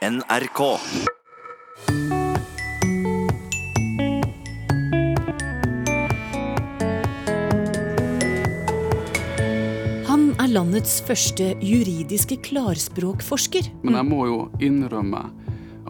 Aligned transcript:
NRK. 0.00 0.60
Han 10.08 10.30
er 10.40 10.48
landets 10.48 11.02
første 11.04 11.50
juridiske 11.60 12.38
klarspråkforsker. 12.48 13.68
Men 13.84 13.98
jeg 13.98 14.08
må 14.08 14.24
jo 14.24 14.40
innrømme 14.64 15.20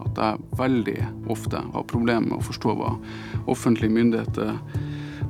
at 0.03 0.19
jeg 0.19 0.43
veldig 0.59 0.97
ofte 1.31 1.63
har 1.71 1.87
problemer 1.87 2.33
med 2.33 2.41
å 2.41 2.47
forstå 2.49 2.75
hva 2.81 2.97
offentlige 3.47 3.95
myndigheter 3.95 4.57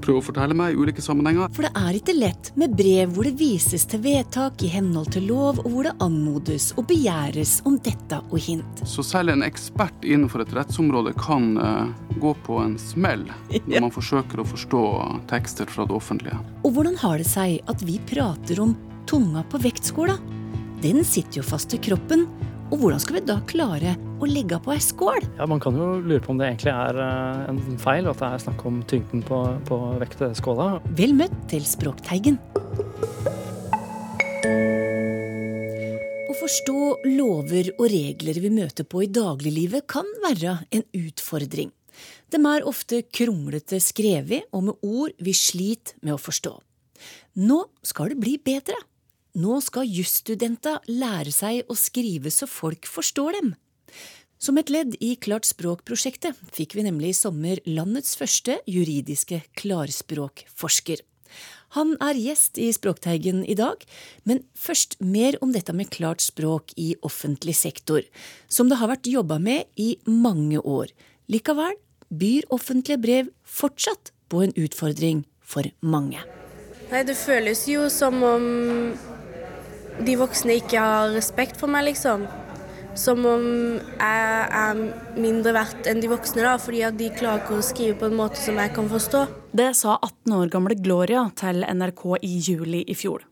prøver 0.04 0.22
å 0.22 0.26
fortelle 0.26 0.58
meg 0.58 0.74
i 0.74 0.82
ulike 0.82 1.04
sammenhenger. 1.04 1.52
For 1.56 1.68
det 1.68 1.72
er 1.78 1.98
ikke 1.98 2.16
lett 2.18 2.52
med 2.60 2.76
brev 2.78 3.14
hvor 3.16 3.28
det 3.28 3.36
vises 3.40 3.86
til 3.90 4.04
vedtak 4.04 4.64
i 4.66 4.72
henhold 4.74 5.12
til 5.16 5.28
lov, 5.30 5.62
og 5.64 5.70
hvor 5.72 5.88
det 5.88 5.96
anmodes 6.04 6.72
og 6.78 6.88
begjæres 6.92 7.60
om 7.70 7.78
dette 7.84 8.22
og 8.30 8.38
hint. 8.42 8.84
Så 8.90 9.06
selv 9.06 9.34
en 9.34 9.46
ekspert 9.46 10.06
innenfor 10.06 10.46
et 10.46 10.54
rettsområde 10.58 11.14
kan 11.20 11.54
uh, 11.62 11.90
gå 12.22 12.34
på 12.46 12.60
en 12.64 12.78
smell 12.82 13.28
når 13.52 13.82
man 13.86 13.94
forsøker 13.94 14.42
å 14.42 14.48
forstå 14.48 14.84
tekster 15.32 15.70
fra 15.72 15.88
det 15.88 15.96
offentlige. 15.98 16.38
Og 16.66 16.76
hvordan 16.76 16.98
har 17.02 17.22
det 17.22 17.30
seg 17.30 17.60
at 17.72 17.84
vi 17.86 18.00
prater 18.10 18.62
om 18.64 18.76
tunga 19.10 19.44
på 19.50 19.62
vektskåla? 19.62 20.18
Den 20.82 21.04
sitter 21.06 21.42
jo 21.42 21.46
fast 21.46 21.74
i 21.78 21.82
kroppen, 21.82 22.26
og 22.72 22.80
hvordan 22.80 23.02
skal 23.04 23.18
vi 23.18 23.22
da 23.28 23.36
klare 23.48 23.96
å 24.24 24.28
legge 24.30 24.58
på 24.64 24.72
ei 24.72 24.80
skål? 24.82 25.26
Ja, 25.38 25.48
Man 25.50 25.60
kan 25.60 25.76
jo 25.76 25.98
lure 26.00 26.22
på 26.24 26.32
om 26.32 26.40
det 26.40 26.48
egentlig 26.48 26.72
er 26.72 27.00
eh, 27.04 27.50
en 27.52 27.60
feil, 27.82 28.08
at 28.08 28.22
det 28.22 28.30
er 28.30 28.44
snakk 28.46 28.64
om 28.70 28.80
tyngden 28.88 29.24
på, 29.28 29.40
på 29.68 29.80
vektskåla. 30.00 30.70
Vel 30.96 31.14
møtt 31.18 31.36
til 31.52 31.68
Språkteigen. 31.68 32.40
Å 36.32 36.38
forstå 36.40 36.80
lover 37.12 37.74
og 37.76 37.86
regler 37.92 38.40
vi 38.40 38.54
møter 38.56 38.88
på 38.88 39.04
i 39.04 39.12
dagliglivet 39.12 39.86
kan 39.92 40.08
være 40.24 40.62
en 40.72 40.88
utfordring. 40.96 41.74
De 42.32 42.40
er 42.40 42.68
ofte 42.68 43.02
kronglete 43.12 43.82
skrevet 43.84 44.48
og 44.56 44.70
med 44.70 44.88
ord 44.88 45.18
vi 45.20 45.36
sliter 45.36 46.00
med 46.00 46.16
å 46.16 46.22
forstå. 46.22 46.56
Nå 47.44 47.60
skal 47.84 48.14
det 48.14 48.22
bli 48.24 48.38
bedre. 48.40 48.80
Nå 49.40 49.60
skal 49.64 49.88
jusstudenter 49.88 50.82
lære 50.92 51.32
seg 51.32 51.70
å 51.72 51.76
skrive 51.80 52.32
så 52.34 52.48
folk 52.50 52.88
forstår 52.90 53.38
dem. 53.40 53.54
Som 54.42 54.58
et 54.58 54.72
ledd 54.74 54.96
i 55.00 55.14
Klart 55.22 55.46
språk-prosjektet 55.46 56.40
fikk 56.52 56.74
vi 56.76 56.84
nemlig 56.88 57.14
i 57.14 57.20
sommer 57.20 57.62
landets 57.70 58.18
første 58.18 58.58
juridiske 58.66 59.44
klarspråkforsker. 59.62 61.04
Han 61.78 61.94
er 62.04 62.18
gjest 62.20 62.58
i 62.60 62.68
Språkteigen 62.76 63.46
i 63.48 63.56
dag, 63.56 63.80
men 64.28 64.42
først 64.60 64.98
mer 65.00 65.38
om 65.46 65.54
dette 65.56 65.72
med 65.72 65.92
klart 65.94 66.20
språk 66.20 66.74
i 66.76 66.90
offentlig 67.08 67.56
sektor, 67.56 68.04
som 68.52 68.68
det 68.68 68.82
har 68.82 68.92
vært 68.92 69.08
jobba 69.08 69.38
med 69.40 69.70
i 69.80 69.94
mange 70.04 70.60
år. 70.60 70.92
Likevel 71.32 71.78
byr 72.12 72.50
offentlige 72.52 73.00
brev 73.00 73.32
fortsatt 73.48 74.12
på 74.28 74.44
en 74.44 74.52
utfordring 74.60 75.24
for 75.40 75.70
mange. 75.80 76.20
Nei, 76.92 77.06
det 77.08 77.16
føles 77.16 77.64
jo 77.72 77.88
som 77.88 78.20
om 78.20 78.46
de 80.00 80.16
voksne 80.20 80.58
ikke 80.62 80.82
har 80.82 81.12
respekt 81.16 81.60
for 81.62 81.72
meg, 81.72 81.90
liksom. 81.92 82.28
Som 82.98 83.24
om 83.28 83.44
jeg 83.80 84.48
er 84.62 84.80
mindre 85.16 85.54
verdt 85.56 85.88
enn 85.88 86.02
de 86.04 86.12
voksne, 86.12 86.44
da, 86.44 86.58
fordi 86.60 86.84
at 86.88 86.98
de 87.00 87.12
klarer 87.16 87.44
ikke 87.44 87.60
å 87.60 87.66
skrive 87.66 87.98
på 88.02 88.10
en 88.12 88.18
måte 88.20 88.42
som 88.42 88.60
jeg 88.60 88.74
kan 88.76 88.90
forstå. 88.92 89.26
Det 89.56 89.72
sa 89.80 89.98
18 89.98 90.38
år 90.38 90.52
gamle 90.52 90.80
Gloria 90.80 91.26
til 91.40 91.64
NRK 91.68 92.08
i 92.28 92.34
juli 92.40 92.84
i 92.88 92.98
fjor. 92.98 93.24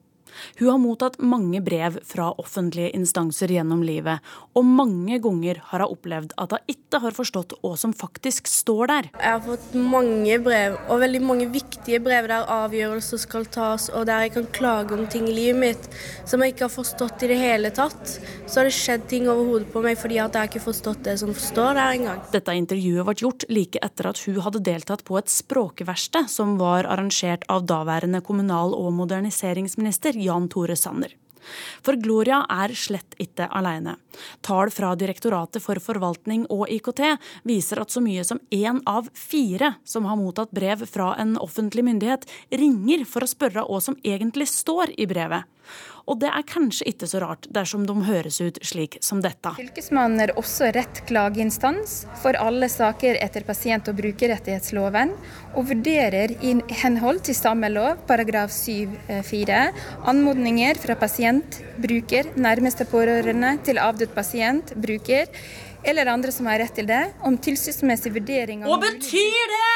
Hun 0.60 0.72
har 0.72 0.82
mottatt 0.82 1.20
mange 1.22 1.62
brev 1.64 2.00
fra 2.08 2.32
offentlige 2.42 2.94
instanser 2.96 3.52
gjennom 3.54 3.84
livet, 3.86 4.24
og 4.58 4.66
mange 4.66 5.20
ganger 5.24 5.62
har 5.72 5.84
hun 5.86 5.96
opplevd 5.96 6.36
at 6.40 6.56
hun 6.56 6.74
ikke 6.74 7.02
har 7.04 7.16
forstått 7.16 7.56
hva 7.64 7.76
som 7.80 7.94
faktisk 7.96 8.50
står 8.50 8.92
der. 8.92 9.10
Jeg 9.16 9.36
har 9.36 9.44
fått 9.46 9.76
mange 9.78 10.40
brev, 10.44 10.78
og 10.90 11.04
veldig 11.04 11.22
mange 11.24 11.50
viktige 11.54 12.02
brev 12.04 12.30
der 12.30 12.50
avgjørelser 12.50 13.22
skal 13.22 13.48
tas, 13.50 13.90
og 13.94 14.08
der 14.10 14.26
jeg 14.28 14.36
kan 14.38 14.50
klage 14.56 14.96
om 14.98 15.06
ting 15.10 15.28
i 15.30 15.36
livet 15.36 15.60
mitt 15.60 15.88
som 16.30 16.42
jeg 16.44 16.54
ikke 16.54 16.68
har 16.68 16.74
forstått 16.74 17.26
i 17.26 17.32
det 17.32 17.40
hele 17.40 17.72
tatt. 17.76 18.16
Så 18.46 18.60
har 18.60 18.70
det 18.70 18.76
skjedd 18.76 19.08
ting 19.10 19.30
over 19.30 19.48
hodet 19.54 19.70
på 19.74 19.84
meg 19.84 19.98
fordi 20.00 20.20
at 20.22 20.36
jeg 20.36 20.50
ikke 20.50 20.60
har 20.62 20.68
forstått 20.68 21.04
det 21.08 21.16
som 21.22 21.34
står 21.34 21.78
der 21.78 21.96
engang. 21.98 22.22
Dette 22.34 22.56
intervjuet 22.58 23.08
ble 23.08 23.16
gjort 23.24 23.46
like 23.52 23.82
etter 23.86 24.10
at 24.12 24.22
hun 24.26 24.40
hadde 24.46 24.64
deltatt 24.66 25.06
på 25.08 25.18
et 25.20 25.32
språkverksted 25.32 26.30
som 26.32 26.58
var 26.62 26.88
arrangert 26.90 27.46
av 27.52 27.66
daværende 27.70 28.22
kommunal- 28.26 28.76
og 28.78 28.92
moderniseringsminister 29.00 30.19
Jan 30.20 30.50
Tore 30.52 30.78
Sanner. 30.80 31.16
For 31.82 31.98
Gloria 32.00 32.42
er 32.52 32.74
slett 32.78 33.16
ikke 33.22 33.48
alene. 33.56 33.96
Tall 34.46 34.72
fra 34.74 34.92
Direktoratet 35.00 35.64
for 35.64 35.80
forvaltning 35.84 36.46
og 36.52 36.68
IKT 36.72 37.02
viser 37.48 37.82
at 37.82 37.94
så 37.94 38.04
mye 38.04 38.26
som 38.28 38.42
én 38.54 38.82
av 38.90 39.10
fire 39.18 39.76
som 39.88 40.08
har 40.10 40.20
mottatt 40.20 40.54
brev 40.56 40.86
fra 40.90 41.14
en 41.22 41.38
offentlig 41.42 41.86
myndighet, 41.88 42.28
ringer 42.52 43.06
for 43.10 43.26
å 43.26 43.32
spørre 43.32 43.66
hva 43.68 43.82
som 43.84 43.98
egentlig 44.04 44.50
står 44.52 44.96
i 45.00 45.08
brevet. 45.10 45.48
Og 46.10 46.18
det 46.24 46.30
er 46.34 46.46
kanskje 46.50 46.88
ikke 46.90 47.08
så 47.10 47.22
rart 47.22 47.46
dersom 47.54 47.84
de 47.86 47.94
høres 48.08 48.40
ut 48.42 48.58
slik 48.66 48.98
som 49.06 49.22
dette. 49.22 49.52
Fylkesmannen 49.60 50.24
er 50.24 50.34
også 50.40 50.72
rett 50.74 51.04
klageinstans 51.10 52.00
for 52.24 52.38
alle 52.42 52.70
saker 52.72 53.20
etter 53.22 53.46
pasient- 53.46 53.92
og 53.92 54.00
brukerrettighetsloven, 54.00 55.14
og 55.54 55.70
vurderer 55.70 56.34
i 56.42 56.56
henhold 56.82 57.22
til 57.30 57.38
samme 57.38 57.70
lov 57.70 58.02
paragraf 58.10 58.50
7-4 58.56 59.62
anmodninger 60.10 60.82
fra 60.82 60.98
pasient, 60.98 61.62
bruker, 61.78 62.34
nærmeste 62.40 62.90
pårørende 62.90 63.56
til 63.68 63.82
avdød 63.82 64.16
pasient, 64.18 64.74
bruker 64.82 65.30
eller 65.86 66.10
andre 66.12 66.34
som 66.36 66.50
har 66.50 66.60
rett 66.60 66.76
til 66.76 66.90
det, 66.90 67.06
om 67.24 67.38
tilsynsmessig 67.40 68.12
vurdering 68.18 68.66
av 68.66 68.74
Hva 68.74 68.82
betyr 68.90 69.54
det?! 69.54 69.70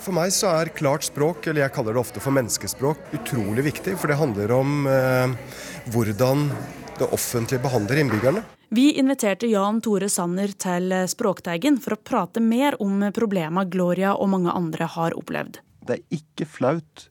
For 0.00 0.16
meg 0.16 0.30
så 0.32 0.48
er 0.56 0.70
klart 0.72 1.04
språk, 1.04 1.44
eller 1.50 1.66
jeg 1.66 1.74
kaller 1.74 1.92
det 1.92 2.00
ofte 2.00 2.22
for 2.24 2.32
menneskespråk, 2.32 3.02
utrolig 3.18 3.66
viktig. 3.66 3.98
For 4.00 4.08
det 4.08 4.16
handler 4.16 4.54
om 4.56 4.86
eh, 4.88 5.34
hvordan 5.88 6.48
det 7.00 7.08
offentlige 7.14 7.62
behandler 7.64 8.02
innbyggerne. 8.02 8.44
Vi 8.70 8.92
inviterte 9.00 9.48
Jan 9.50 9.80
Tore 9.82 10.08
Sanner 10.12 10.52
til 10.60 10.92
Språkteigen 11.10 11.80
for 11.82 11.96
å 11.96 12.02
prate 12.04 12.42
mer 12.44 12.76
om 12.82 13.02
problemene 13.16 13.66
Gloria 13.70 14.12
og 14.14 14.30
mange 14.34 14.52
andre 14.54 14.86
har 14.86 15.16
opplevd. 15.18 15.58
Det 15.86 15.96
er 15.96 16.20
ikke 16.20 16.46
flaut 16.46 17.08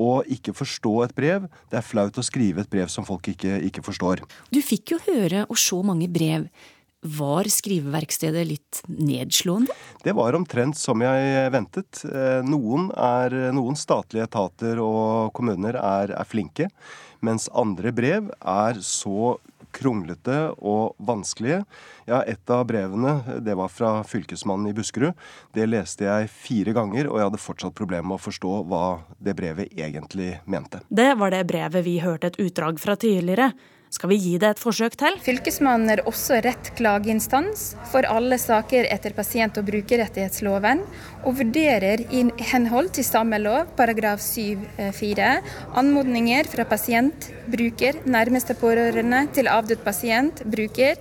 å 0.00 0.20
ikke 0.28 0.54
forstå 0.56 0.92
et 1.06 1.14
brev. 1.16 1.48
Det 1.70 1.80
er 1.80 1.86
flaut 1.86 2.18
å 2.18 2.24
skrive 2.24 2.64
et 2.64 2.70
brev 2.70 2.90
som 2.92 3.06
folk 3.08 3.32
ikke, 3.32 3.58
ikke 3.68 3.84
forstår. 3.84 4.22
Du 4.52 4.60
fikk 4.64 4.94
jo 4.94 5.00
høre 5.08 5.46
og 5.48 5.58
se 5.60 5.80
mange 5.86 6.08
brev. 6.12 6.46
Var 7.00 7.48
skriveverkstedet 7.48 8.42
litt 8.44 8.82
nedslående? 8.92 9.72
Det 10.04 10.12
var 10.12 10.36
omtrent 10.36 10.76
som 10.76 11.00
jeg 11.00 11.46
ventet. 11.52 12.02
Eh, 12.04 12.42
Noen, 12.44 12.90
er, 12.92 13.36
noen 13.56 13.78
statlige 13.80 14.26
etater 14.28 14.82
og 14.84 15.32
kommuner 15.36 15.80
er, 15.80 16.12
er 16.12 16.28
flinke, 16.28 16.68
mens 17.24 17.48
andre 17.52 17.92
brev 17.94 18.30
er 18.40 18.80
så 18.84 19.36
kronglete 19.76 20.36
og 20.58 20.94
vanskelige. 20.98 21.62
Ja, 22.08 22.22
Et 22.26 22.50
av 22.50 22.64
brevene 22.66 23.40
det 23.44 23.54
var 23.54 23.70
fra 23.70 23.92
fylkesmannen 24.06 24.70
i 24.70 24.74
Buskerud. 24.74 25.14
Det 25.54 25.66
leste 25.68 26.06
jeg 26.08 26.30
fire 26.30 26.74
ganger, 26.76 27.10
og 27.10 27.20
jeg 27.20 27.30
hadde 27.30 27.42
fortsatt 27.42 27.76
problemer 27.78 28.08
med 28.10 28.18
å 28.18 28.24
forstå 28.24 28.54
hva 28.70 28.84
det 29.18 29.36
brevet 29.38 29.70
egentlig 29.76 30.38
mente. 30.44 30.82
Det 30.88 31.12
var 31.18 31.34
det 31.34 31.44
brevet 31.50 31.86
vi 31.86 32.00
hørte 32.02 32.32
et 32.32 32.40
utdrag 32.42 32.80
fra 32.82 32.96
tidligere. 32.96 33.52
Skal 33.90 34.12
vi 34.12 34.16
gi 34.22 34.36
det 34.38 34.52
et 34.54 34.60
forsøk 34.62 34.94
til? 34.94 35.16
Fylkesmannen 35.18 35.90
er 35.90 36.04
også 36.06 36.38
rett 36.46 36.70
klageinstans 36.78 37.72
for 37.90 38.06
alle 38.06 38.38
saker 38.38 38.86
etter 38.86 39.10
pasient- 39.16 39.58
og 39.58 39.66
brukerrettighetsloven, 39.66 40.84
og 41.26 41.36
vurderer 41.40 42.04
i 42.06 42.22
henhold 42.52 42.92
til 42.94 43.04
samme 43.08 43.40
lov, 43.42 43.74
paragraf 43.76 44.22
7-4, 44.22 45.32
anmodninger 45.82 46.46
fra 46.52 46.68
pasient, 46.70 47.32
bruker, 47.50 47.98
nærmeste 48.06 48.54
pårørende 48.62 49.26
til 49.34 49.50
avdød 49.50 49.82
pasient, 49.82 50.44
bruker, 50.46 50.94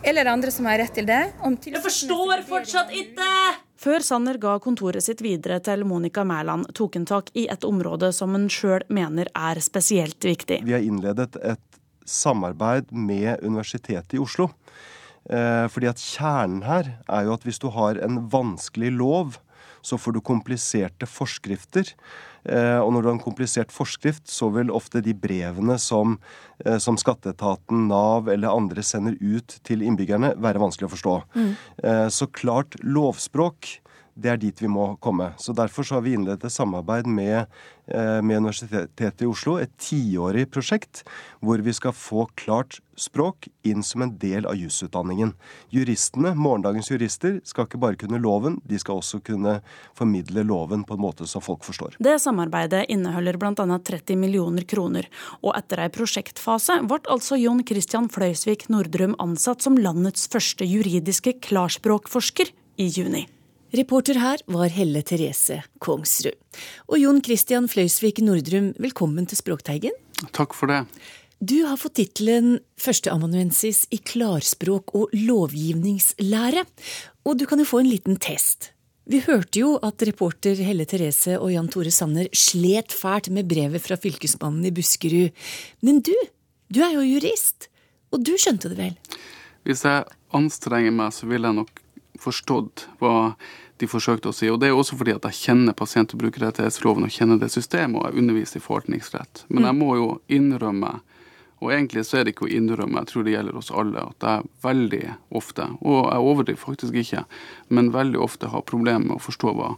eller 0.00 0.32
andre 0.32 0.50
som 0.50 0.64
har 0.70 0.80
rett 0.80 0.96
til 0.96 1.12
det. 1.12 1.26
Om 1.44 1.60
Jeg 1.60 1.84
forstår 1.84 2.46
fortsatt 2.48 2.96
ikke! 2.96 3.34
Før 3.80 4.02
Sanner 4.04 4.36
ga 4.36 4.58
kontoret 4.60 5.00
sitt 5.04 5.22
videre 5.24 5.56
til 5.64 5.86
Monica 5.88 6.20
Mæland, 6.24 6.66
tok 6.76 6.98
han 6.98 7.06
tak 7.08 7.30
i 7.32 7.46
et 7.48 7.64
område 7.64 8.10
som 8.12 8.34
han 8.36 8.48
sjøl 8.52 8.84
mener 8.92 9.28
er 9.32 9.60
spesielt 9.64 10.20
viktig. 10.24 10.58
Vi 10.68 10.74
har 10.76 10.84
innledet 10.84 11.38
et 11.40 11.69
samarbeid 12.08 12.92
med 12.92 13.42
Universitetet 13.44 14.16
i 14.16 14.22
Oslo. 14.22 14.50
Eh, 15.30 15.66
fordi 15.70 15.90
at 15.90 16.00
kjernen 16.00 16.64
her 16.66 16.96
er 17.04 17.26
jo 17.26 17.36
at 17.36 17.46
hvis 17.46 17.60
du 17.60 17.68
har 17.74 18.00
en 18.02 18.24
vanskelig 18.32 18.92
lov, 18.96 19.38
så 19.80 19.96
får 19.96 20.16
du 20.16 20.20
kompliserte 20.24 21.08
forskrifter. 21.08 21.92
Eh, 22.44 22.78
og 22.80 22.92
når 22.92 23.02
du 23.02 23.08
har 23.08 23.16
en 23.16 23.22
komplisert 23.22 23.72
forskrift, 23.72 24.26
så 24.28 24.50
vil 24.52 24.72
ofte 24.72 25.00
de 25.04 25.14
brevene 25.16 25.78
som, 25.80 26.18
eh, 26.64 26.78
som 26.78 26.98
skatteetaten, 27.00 27.88
Nav 27.88 28.28
eller 28.28 28.52
andre 28.52 28.82
sender 28.84 29.16
ut 29.20 29.60
til 29.64 29.84
innbyggerne, 29.84 30.34
være 30.36 30.60
vanskelig 30.60 30.88
å 30.88 30.94
forstå. 30.96 31.16
Mm. 31.34 31.54
Så 32.10 32.28
klart 32.32 32.76
lovspråk 32.84 33.80
det 34.20 34.32
er 34.32 34.40
dit 34.40 34.62
vi 34.62 34.70
må 34.70 34.94
komme. 35.02 35.32
Så 35.40 35.54
Derfor 35.56 35.86
så 35.86 35.98
har 35.98 36.04
vi 36.04 36.14
innledet 36.16 36.44
et 36.44 36.52
samarbeid 36.52 37.06
med, 37.06 37.46
eh, 37.88 38.20
med 38.20 38.42
Universitetet 38.42 39.22
i 39.22 39.28
Oslo, 39.28 39.56
et 39.58 39.72
tiårig 39.78 40.46
prosjekt 40.50 41.02
hvor 41.40 41.60
vi 41.62 41.72
skal 41.72 41.92
få 41.92 42.26
klart 42.36 42.80
språk 43.00 43.48
inn 43.64 43.82
som 43.82 44.02
en 44.02 44.12
del 44.18 44.46
av 44.46 44.54
jusutdanningen. 44.54 45.32
Juristene, 45.72 46.34
morgendagens 46.34 46.90
jurister, 46.90 47.40
skal 47.44 47.66
ikke 47.66 47.80
bare 47.80 47.96
kunne 47.96 48.20
loven, 48.20 48.60
de 48.64 48.78
skal 48.78 49.00
også 49.00 49.22
kunne 49.24 49.60
formidle 49.96 50.44
loven 50.44 50.84
på 50.84 50.94
en 50.94 51.00
måte 51.00 51.26
som 51.26 51.44
folk 51.44 51.64
forstår. 51.64 51.96
Det 51.98 52.18
samarbeidet 52.20 52.86
inneholder 52.92 53.40
bl.a. 53.40 53.54
30 53.54 54.20
millioner 54.20 54.68
kroner, 54.68 55.08
og 55.40 55.56
etter 55.56 55.86
ei 55.86 55.90
prosjektfase 55.94 56.82
ble 56.84 57.00
altså 57.10 57.40
Jon 57.40 57.64
Christian 57.66 58.10
Fløysvik 58.12 58.68
Nordrum 58.68 59.16
ansatt 59.18 59.64
som 59.64 59.78
landets 59.80 60.28
første 60.28 60.68
juridiske 60.68 61.38
klarspråkforsker 61.48 62.52
i 62.80 62.88
juni. 62.92 63.26
Reporter 63.70 64.18
her 64.18 64.40
var 64.50 64.66
Helle 64.74 64.98
Therese 65.06 65.60
Kongsrud. 65.78 66.34
Og 66.90 66.98
Jon 66.98 67.20
Christian 67.22 67.68
Fløysvik 67.70 68.18
Nordrum, 68.24 68.72
velkommen 68.82 69.28
til 69.30 69.38
Språkteigen. 69.38 69.94
Takk 70.34 70.56
for 70.58 70.66
det. 70.66 70.80
Du 71.38 71.62
har 71.62 71.78
fått 71.78 71.94
tittelen 72.00 72.58
førsteamanuensis 72.82 73.84
i 73.94 74.00
klarspråk 74.02 74.90
og 74.98 75.14
lovgivningslære, 75.14 76.64
og 77.22 77.38
du 77.38 77.46
kan 77.46 77.62
jo 77.62 77.68
få 77.70 77.84
en 77.84 77.92
liten 77.92 78.18
test. 78.18 78.72
Vi 79.10 79.22
hørte 79.22 79.62
jo 79.62 79.76
at 79.86 80.02
reporter 80.06 80.58
Helle 80.58 80.84
Therese 80.90 81.38
og 81.38 81.52
Jan 81.54 81.70
Tore 81.70 81.94
Sanner 81.94 82.26
slet 82.36 82.90
fælt 82.90 83.30
med 83.30 83.48
brevet 83.50 83.82
fra 83.86 83.96
fylkesmannen 84.02 84.66
i 84.66 84.74
Buskerud. 84.74 85.30
Men 85.86 86.02
du, 86.02 86.14
du 86.74 86.82
er 86.82 86.98
jo 86.98 87.06
jurist, 87.06 87.70
og 88.10 88.26
du 88.26 88.34
skjønte 88.34 88.74
det 88.74 88.82
vel? 88.82 88.98
Hvis 89.62 89.86
jeg 89.86 90.10
anstrenger 90.34 90.94
meg, 90.94 91.14
så 91.14 91.30
vil 91.30 91.46
jeg 91.46 91.58
nok 91.62 91.79
forstått 92.20 92.86
hva 93.00 93.34
de 93.80 93.86
forsøkte 93.88 94.28
å 94.28 94.34
si. 94.36 94.48
Og 94.52 94.58
det 94.60 94.68
er 94.68 94.76
også 94.76 94.96
fordi 95.00 95.14
at 95.16 95.24
jeg 95.30 95.38
kjenner 95.40 95.72
pasient- 95.76 96.12
og 96.14 96.20
brukerrettighetsloven 96.20 97.06
og 97.06 97.14
kjenner 97.14 97.38
det 97.40 97.48
systemet, 97.52 97.96
og 98.02 98.10
jeg 98.10 98.20
underviser 98.22 98.60
i 98.60 98.64
forvaltningsrett. 98.64 99.44
Men 99.48 99.64
jeg 99.64 99.78
må 99.78 99.94
jo 99.96 100.08
innrømme, 100.28 101.00
og 101.60 101.72
egentlig 101.72 102.04
så 102.08 102.18
er 102.20 102.24
det 102.24 102.34
ikke 102.34 102.46
å 102.48 102.52
innrømme, 102.56 103.00
jeg 103.02 103.10
tror 103.10 103.24
det 103.24 103.32
gjelder 103.34 103.56
oss 103.56 103.70
alle, 103.72 104.04
at 104.12 104.26
jeg 104.28 104.50
veldig 104.64 105.02
ofte, 105.40 105.66
og 105.80 105.98
jeg 106.12 106.26
overdriver 106.32 106.60
faktisk 106.60 106.94
ikke, 107.02 107.24
men 107.68 107.90
veldig 107.92 108.20
ofte 108.20 108.48
har 108.52 108.62
problemer 108.68 109.06
med 109.10 109.16
å 109.16 109.24
forstå 109.24 109.54
hva 109.56 109.74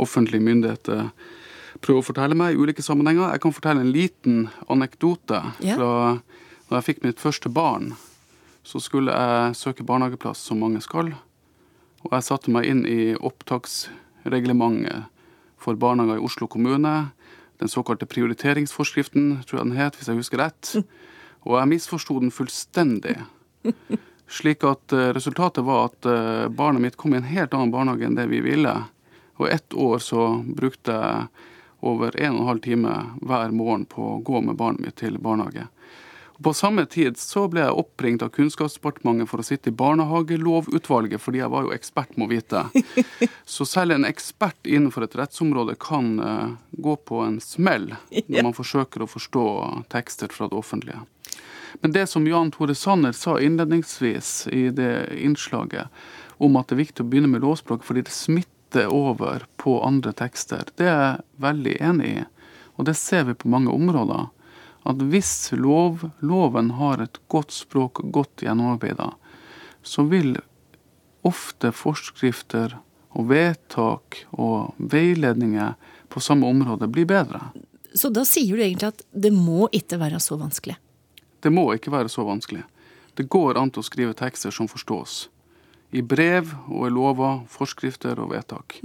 offentlige 0.00 0.44
myndigheter 0.44 1.10
prøver 1.82 2.00
å 2.02 2.06
fortelle 2.06 2.36
meg 2.38 2.54
i 2.54 2.60
ulike 2.60 2.84
sammenhenger. 2.84 3.32
Jeg 3.32 3.40
kan 3.44 3.52
fortelle 3.56 3.80
en 3.84 3.92
liten 3.92 4.48
anekdote 4.70 5.40
Ja. 5.60 5.76
fra 5.76 6.22
da 6.70 6.80
jeg 6.80 6.84
fikk 6.96 7.02
mitt 7.04 7.18
første 7.20 7.50
barn. 7.52 7.96
Så 8.64 8.80
skulle 8.80 9.10
jeg 9.12 9.56
søke 9.58 9.84
barnehageplass, 9.84 10.38
som 10.38 10.60
mange 10.60 10.80
skal. 10.80 11.12
Og 12.02 12.14
jeg 12.16 12.26
satte 12.26 12.52
meg 12.54 12.66
inn 12.68 12.84
i 12.88 13.14
opptaksreglementet 13.14 15.08
for 15.62 15.78
barnehager 15.78 16.18
i 16.18 16.24
Oslo 16.26 16.48
kommune. 16.50 16.94
Den 17.62 17.70
såkalte 17.70 18.08
prioriteringsforskriften, 18.10 19.36
tror 19.46 19.60
jeg 19.60 19.68
den 19.68 19.78
het, 19.78 19.98
hvis 19.98 20.10
jeg 20.10 20.18
husker 20.18 20.42
rett. 20.42 20.72
Og 21.46 21.58
jeg 21.58 21.70
misforsto 21.70 22.18
den 22.22 22.34
fullstendig. 22.34 23.20
Slik 24.32 24.64
at 24.66 24.94
eh, 24.96 25.12
resultatet 25.14 25.64
var 25.66 25.90
at 25.90 26.08
eh, 26.08 26.48
barnet 26.48 26.82
mitt 26.82 26.98
kom 26.98 27.14
i 27.14 27.20
en 27.20 27.28
helt 27.28 27.54
annen 27.54 27.72
barnehage 27.74 28.08
enn 28.08 28.18
det 28.18 28.26
vi 28.32 28.40
ville. 28.42 28.72
Og 29.38 29.50
ett 29.50 29.74
år 29.74 29.98
så 30.02 30.42
brukte 30.42 30.96
jeg 30.96 31.48
over 31.82 32.14
en 32.16 32.36
og 32.36 32.40
en 32.40 32.48
halv 32.48 32.62
time 32.64 32.94
hver 33.26 33.54
morgen 33.54 33.84
på 33.90 34.14
å 34.14 34.20
gå 34.24 34.40
med 34.46 34.56
barnet 34.58 34.82
mitt 34.82 34.96
til 35.02 35.18
barnehage. 35.22 35.66
På 36.42 36.54
samme 36.54 36.86
tid 36.86 37.18
så 37.18 37.44
ble 37.50 37.62
jeg 37.62 37.76
oppringt 37.78 38.22
av 38.24 38.32
Kunnskapsdepartementet 38.34 39.28
for 39.30 39.42
å 39.42 39.46
sitte 39.46 39.70
i 39.70 39.76
barnehagelovutvalget, 39.76 41.20
fordi 41.22 41.42
jeg 41.42 41.52
var 41.52 41.66
jo 41.66 41.74
ekspert, 41.74 42.16
må 42.18 42.26
vite. 42.30 42.64
Så 43.54 43.66
selv 43.68 43.94
en 43.94 44.08
ekspert 44.08 44.66
innenfor 44.66 45.06
et 45.06 45.16
rettsområde 45.18 45.76
kan 45.80 46.12
eh, 46.18 46.54
gå 46.72 46.96
på 46.96 47.22
en 47.26 47.38
smell 47.44 47.92
når 48.10 48.48
man 48.48 48.56
forsøker 48.56 49.04
å 49.04 49.10
forstå 49.10 49.46
tekster 49.92 50.32
fra 50.32 50.48
det 50.50 50.58
offentlige. 50.58 51.04
Men 51.80 51.94
det 51.94 52.06
som 52.10 52.26
Jan 52.26 52.50
Tore 52.50 52.74
Sanner 52.74 53.12
sa 53.12 53.38
innledningsvis 53.40 54.48
i 54.52 54.68
det 54.74 55.14
innslaget, 55.18 55.88
om 56.42 56.56
at 56.58 56.68
det 56.68 56.76
er 56.76 56.84
viktig 56.84 57.04
å 57.04 57.08
begynne 57.08 57.30
med 57.30 57.44
lovspråk 57.44 57.84
fordi 57.86 58.04
det 58.08 58.14
smitter 58.14 58.90
over 58.92 59.46
på 59.60 59.78
andre 59.84 60.14
tekster, 60.16 60.66
det 60.80 60.88
er 60.88 61.02
jeg 61.02 61.42
veldig 61.44 61.80
enig 61.80 62.12
i. 62.12 62.22
Og 62.80 62.88
det 62.88 62.96
ser 62.98 63.28
vi 63.28 63.36
på 63.38 63.50
mange 63.52 63.72
områder. 63.72 64.30
At 64.88 65.02
hvis 65.12 65.52
lov, 65.54 66.08
loven 66.20 66.72
har 66.78 67.02
et 67.04 67.20
godt 67.30 67.54
språk 67.54 68.02
og 68.02 68.14
godt 68.14 68.42
gjennomarbeida, 68.42 69.12
så 69.82 70.04
vil 70.10 70.36
ofte 71.26 71.70
forskrifter 71.74 72.78
og 73.12 73.28
vedtak 73.30 74.24
og 74.32 74.74
veiledninger 74.78 75.76
på 76.10 76.20
samme 76.20 76.48
område 76.48 76.88
bli 76.90 77.04
bedre. 77.08 77.52
Så 77.94 78.08
da 78.10 78.24
sier 78.26 78.56
du 78.56 78.62
egentlig 78.64 78.90
at 78.90 79.04
det 79.12 79.32
må 79.34 79.68
ikke 79.72 80.00
være 80.00 80.20
så 80.22 80.38
vanskelig. 80.40 80.78
Det 81.42 81.52
må 81.52 81.66
ikke 81.74 81.92
være 81.92 82.10
så 82.12 82.24
vanskelig. 82.24 82.62
Det 83.14 83.28
går 83.28 83.58
an 83.60 83.70
til 83.70 83.82
å 83.82 83.86
skrive 83.86 84.16
tekster 84.16 84.54
som 84.54 84.70
forstås. 84.70 85.26
I 85.92 86.00
brev 86.00 86.54
og 86.70 86.86
i 86.88 86.92
lover, 86.94 87.42
forskrifter 87.52 88.20
og 88.22 88.30
vedtak. 88.32 88.78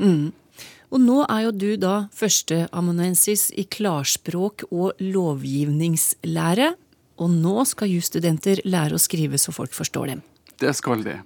Og 0.87 1.01
nå 1.03 1.21
er 1.27 1.47
jo 1.47 1.51
du 1.51 1.69
da 1.79 1.95
førsteamanuensis 2.15 3.49
i 3.59 3.65
klarspråk 3.67 4.67
og 4.71 4.99
lovgivningslære. 5.03 6.73
Og 7.17 7.33
nå 7.33 7.63
skal 7.67 7.91
jusstudenter 7.91 8.61
lære 8.63 8.95
å 8.95 9.01
skrive 9.01 9.39
så 9.41 9.51
folk 9.55 9.73
forstår 9.75 10.13
dem. 10.13 10.21
Det 10.61 10.71
skal 10.77 11.03
de. 11.03 11.17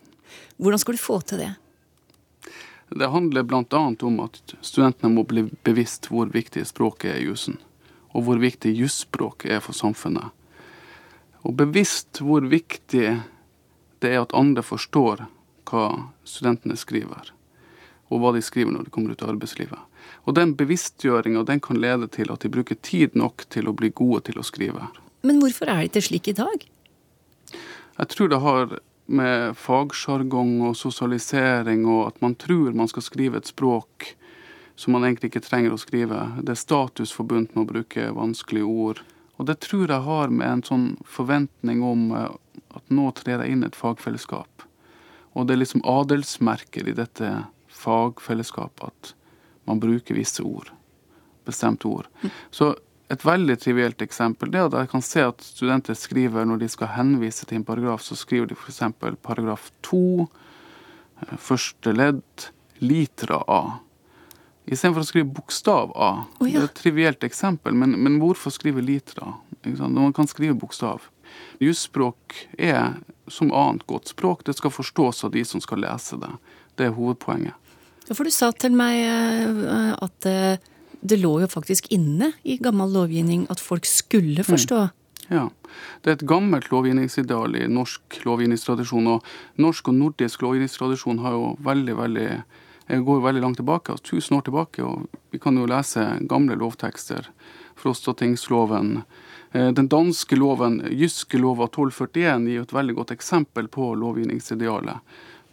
Hvordan 0.58 0.82
skal 0.82 0.98
du 0.98 1.02
få 1.02 1.20
til 1.28 1.44
det? 1.44 1.52
Det 2.92 3.08
handler 3.08 3.46
bl.a. 3.48 3.82
om 4.04 4.18
at 4.24 4.56
studentene 4.60 5.14
må 5.14 5.24
bli 5.24 5.46
bevisst 5.64 6.10
hvor 6.12 6.32
viktig 6.32 6.66
språket 6.68 7.14
er 7.14 7.22
i 7.22 7.28
jussen. 7.30 7.60
Og 8.12 8.26
hvor 8.28 8.42
viktig 8.42 8.74
jusspråket 8.76 9.54
er 9.56 9.62
for 9.64 9.78
samfunnet. 9.78 10.34
Og 11.48 11.56
bevisst 11.58 12.20
hvor 12.20 12.44
viktig 12.50 13.06
det 14.02 14.10
er 14.10 14.24
at 14.24 14.36
andre 14.36 14.64
forstår 14.66 15.24
hva 15.70 15.86
studentene 16.28 16.76
skriver. 16.80 17.32
Og 18.12 18.22
hva 18.22 18.34
de 18.36 18.44
skriver 18.44 18.74
når 18.76 18.88
de 18.88 18.94
kommer 18.94 19.16
ut 19.16 19.24
av 19.24 19.32
arbeidslivet. 19.34 19.80
Og 20.28 20.36
den 20.36 20.54
bevisstgjøringa 20.60 21.46
kan 21.64 21.80
lede 21.80 22.10
til 22.12 22.32
at 22.34 22.44
de 22.44 22.52
bruker 22.52 22.76
tid 22.84 23.16
nok 23.16 23.46
til 23.50 23.70
å 23.70 23.74
bli 23.74 23.90
gode 23.90 24.26
til 24.28 24.42
å 24.42 24.46
skrive. 24.46 24.90
Men 25.24 25.40
hvorfor 25.40 25.70
er 25.70 25.82
det 25.82 25.92
ikke 25.92 26.08
slik 26.10 26.28
i 26.28 26.38
dag? 26.38 26.66
Jeg 27.98 28.10
tror 28.12 28.32
det 28.32 28.42
har 28.44 28.80
med 29.12 29.58
fagsjargong 29.60 30.62
og 30.70 30.76
sosialisering 30.80 31.86
og 31.90 32.08
at 32.08 32.22
man 32.24 32.36
tror 32.40 32.76
man 32.78 32.90
skal 32.90 33.06
skrive 33.06 33.42
et 33.42 33.50
språk 33.50 34.14
som 34.80 34.96
man 34.96 35.06
egentlig 35.06 35.32
ikke 35.32 35.44
trenger 35.46 35.76
å 35.76 35.80
skrive. 35.82 36.20
Det 36.42 36.56
er 36.56 36.60
status 36.60 37.12
forbundet 37.14 37.56
med 37.56 37.66
å 37.66 37.72
bruke 37.74 38.08
vanskelige 38.16 38.66
ord. 38.66 39.02
Og 39.38 39.48
det 39.50 39.60
tror 39.66 39.90
jeg 39.90 40.06
har 40.08 40.34
med 40.34 40.48
en 40.48 40.64
sånn 40.66 40.88
forventning 41.06 41.84
om 41.86 42.12
eh, 42.18 42.30
at 42.78 42.94
nå 42.94 43.10
trer 43.18 43.44
jeg 43.44 43.56
inn 43.56 43.66
et 43.68 43.78
fagfellesskap. 43.78 44.66
Og 45.34 45.48
det 45.48 45.56
er 45.56 45.62
liksom 45.62 45.84
adelsmerker 45.88 46.90
i 46.90 46.96
dette 46.98 47.30
fagfellesskapet 47.82 48.88
at 48.88 49.12
man 49.70 49.82
bruker 49.82 50.18
visse 50.18 50.44
ord. 50.46 50.72
Bestemte 51.48 51.90
ord. 51.90 52.08
Så 52.54 52.74
et 53.12 53.26
veldig 53.28 53.58
trivielt 53.60 54.02
eksempel 54.06 54.52
det 54.54 54.62
er 54.62 54.70
at 54.70 54.78
jeg 54.80 54.92
kan 54.94 55.04
se 55.04 55.24
at 55.26 55.44
studenter 55.44 55.98
skriver 55.98 56.48
når 56.48 56.62
de 56.62 56.70
skal 56.72 56.94
henvise 56.96 57.48
til 57.48 57.60
en 57.60 57.68
paragraf, 57.68 58.04
så 58.06 58.16
skriver 58.16 58.48
de 58.52 58.56
f.eks. 58.56 58.82
paragraf 59.24 59.68
2, 59.88 60.28
eh, 61.26 61.38
første 61.38 61.96
ledd, 61.96 62.48
litra 62.80 63.42
A. 63.52 63.62
Istedenfor 64.72 65.04
å 65.04 65.10
skrive 65.10 65.34
bokstav 65.36 65.92
A. 65.92 66.12
Oh, 66.40 66.48
ja. 66.48 66.62
Det 66.62 66.62
er 66.62 66.70
et 66.70 66.78
trivielt 66.80 67.26
eksempel, 67.28 67.76
men, 67.76 67.98
men 68.00 68.20
hvorfor 68.22 68.54
skrive 68.54 68.84
litra? 68.86 69.34
Når 69.66 69.98
man 69.98 70.16
kan 70.16 70.30
skrive 70.30 70.56
bokstav. 70.58 71.04
Jusspråk 71.62 72.38
er 72.58 73.02
som 73.28 73.52
annet 73.52 73.84
godt 73.90 74.14
språk. 74.14 74.46
Det 74.48 74.56
skal 74.58 74.74
forstås 74.74 75.24
av 75.28 75.36
de 75.36 75.44
som 75.46 75.62
skal 75.64 75.84
lese 75.84 76.18
det. 76.22 76.32
Det 76.80 76.88
er 76.88 76.96
hovedpoenget. 76.96 77.58
Ja, 78.12 78.16
For 78.18 78.28
du 78.28 78.34
sa 78.36 78.50
til 78.52 78.74
meg 78.76 78.98
eh, 79.08 79.94
at 79.96 80.26
eh, 80.28 80.60
det 81.00 81.22
lå 81.22 81.38
jo 81.40 81.48
faktisk 81.48 81.88
inne 81.96 82.34
i 82.44 82.58
gammel 82.60 82.92
lovgivning 82.92 83.46
at 83.54 83.64
folk 83.64 83.88
skulle 83.88 84.44
forstå. 84.44 84.82
Ja. 85.32 85.46
Det 86.04 86.12
er 86.12 86.18
et 86.18 86.26
gammelt 86.28 86.68
lovgivningsideal 86.74 87.56
i 87.56 87.70
norsk 87.72 88.20
lovgivningstradisjon. 88.28 89.08
Og 89.14 89.64
norsk 89.64 89.88
og 89.88 89.96
nordisk 89.96 90.44
lovgivningstradisjon 90.44 91.24
har 91.24 91.38
jo 91.38 91.54
veldig, 91.64 91.96
veldig 92.02 92.28
eh, 92.36 93.00
går 93.00 93.22
jo 93.22 93.26
veldig 93.30 93.46
langt 93.46 93.62
tilbake, 93.62 93.96
altså 93.96 94.20
1000 94.20 94.38
år 94.42 94.46
tilbake. 94.50 94.84
og 94.84 95.08
Vi 95.32 95.40
kan 95.40 95.56
jo 95.56 95.72
lese 95.72 96.04
gamle 96.28 96.60
lovtekster. 96.60 97.32
Frostatingsloven. 97.80 99.06
Eh, 99.56 99.72
Den 99.72 99.88
danske 99.88 100.36
loven, 100.36 100.82
jyske 100.92 101.40
lov 101.40 101.64
av 101.64 101.72
1241, 101.72 102.52
gir 102.52 102.60
jo 102.60 102.68
et 102.68 102.80
veldig 102.82 103.00
godt 103.00 103.16
eksempel 103.16 103.72
på 103.72 103.94
lovgivningsidealet. 103.96 105.00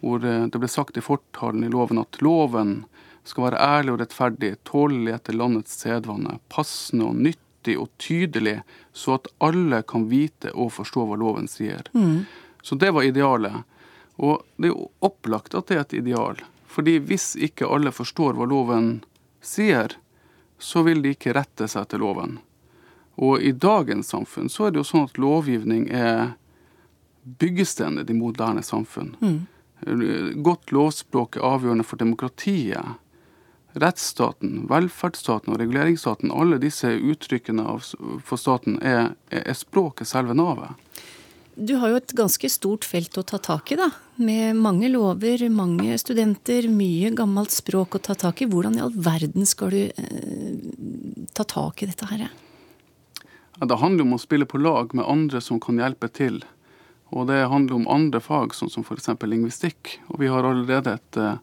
Hvor 0.01 0.25
eh, 0.25 0.47
det 0.47 0.61
ble 0.61 0.71
sagt 0.71 0.99
i 0.99 1.05
fortalen 1.05 1.67
i 1.67 1.73
loven 1.73 2.01
at 2.03 2.21
loven 2.25 2.83
skal 3.29 3.49
være 3.49 3.61
ærlig 3.61 3.95
og 3.95 4.01
rettferdig, 4.03 4.53
tålelig 4.69 5.15
etter 5.15 5.37
landets 5.37 5.75
sedvane, 5.83 6.39
passende 6.49 7.11
og 7.11 7.19
nyttig 7.29 7.77
og 7.81 7.91
tydelig, 8.01 8.61
så 8.97 9.19
at 9.19 9.29
alle 9.45 9.83
kan 9.83 10.07
vite 10.09 10.55
og 10.55 10.73
forstå 10.79 11.05
hva 11.09 11.19
loven 11.21 11.51
sier. 11.51 11.91
Så 12.63 12.79
det 12.81 12.95
var 12.97 13.05
idealet. 13.05 13.67
Og 14.17 14.43
det 14.57 14.71
er 14.71 14.73
jo 14.73 14.89
opplagt 15.05 15.55
at 15.55 15.69
det 15.69 15.77
er 15.77 15.85
et 15.85 15.99
ideal. 16.01 16.41
Fordi 16.67 16.99
hvis 17.05 17.35
ikke 17.37 17.69
alle 17.69 17.93
forstår 17.95 18.39
hva 18.39 18.49
loven 18.49 19.01
sier, 19.45 19.95
så 20.59 20.83
vil 20.83 21.03
de 21.05 21.15
ikke 21.15 21.37
rette 21.37 21.69
seg 21.71 21.87
etter 21.87 22.03
loven. 22.03 22.39
Og 23.19 23.43
i 23.43 23.53
dagens 23.53 24.11
samfunn 24.15 24.51
så 24.51 24.67
er 24.67 24.75
det 24.75 24.83
jo 24.83 24.89
sånn 24.89 25.07
at 25.09 25.19
lovgivning 25.19 25.89
er 25.91 26.35
byggestenen 27.39 28.03
i 28.03 28.09
de 28.09 28.15
moderne 28.15 28.63
samfunn. 28.63 29.15
Mm. 29.21 29.39
Godt 30.43 30.73
lovspråk 30.75 31.39
er 31.39 31.47
avgjørende 31.47 31.87
for 31.87 32.01
demokratiet. 32.01 32.97
Rettsstaten, 33.79 34.65
velferdsstaten 34.71 35.53
og 35.53 35.61
reguleringsstaten, 35.61 36.33
alle 36.35 36.59
disse 36.63 36.91
uttrykkene 36.97 37.67
for 38.25 38.41
staten, 38.41 38.81
er, 38.83 39.13
er 39.31 39.55
språket 39.55 40.11
selve 40.11 40.35
navet. 40.35 40.75
Du 41.59 41.75
har 41.83 41.91
jo 41.91 41.99
et 41.99 42.13
ganske 42.15 42.49
stort 42.51 42.87
felt 42.87 43.17
å 43.19 43.25
ta 43.27 43.39
tak 43.43 43.73
i, 43.75 43.79
da. 43.79 43.89
Med 44.23 44.59
mange 44.59 44.91
lover, 44.93 45.43
mange 45.51 45.97
studenter, 45.99 46.69
mye 46.71 47.11
gammelt 47.19 47.51
språk 47.51 47.99
å 47.99 48.03
ta 48.03 48.15
tak 48.19 48.45
i. 48.45 48.47
Hvordan 48.51 48.79
i 48.79 48.85
all 48.85 48.95
verden 48.95 49.47
skal 49.47 49.75
du 49.75 49.81
eh, 49.91 51.25
ta 51.35 51.43
tak 51.43 51.83
i 51.83 51.89
dette 51.91 52.07
her? 52.13 52.29
Ja, 53.59 53.67
det 53.67 53.81
handler 53.83 54.07
om 54.07 54.15
å 54.15 54.23
spille 54.23 54.47
på 54.47 54.63
lag 54.63 54.95
med 54.95 55.07
andre 55.11 55.43
som 55.43 55.59
kan 55.59 55.83
hjelpe 55.83 56.07
til. 56.15 56.45
Og 57.11 57.27
det 57.31 57.47
handler 57.49 57.79
om 57.79 57.89
andre 57.89 58.21
fag, 58.21 58.53
sånn 58.55 58.71
som 58.73 58.85
f.eks. 58.85 59.09
lingvistikk. 59.25 59.97
Og 60.13 60.21
vi 60.23 60.29
har 60.29 60.45
allerede 60.45 60.99
et 60.99 61.19
eh, 61.21 61.41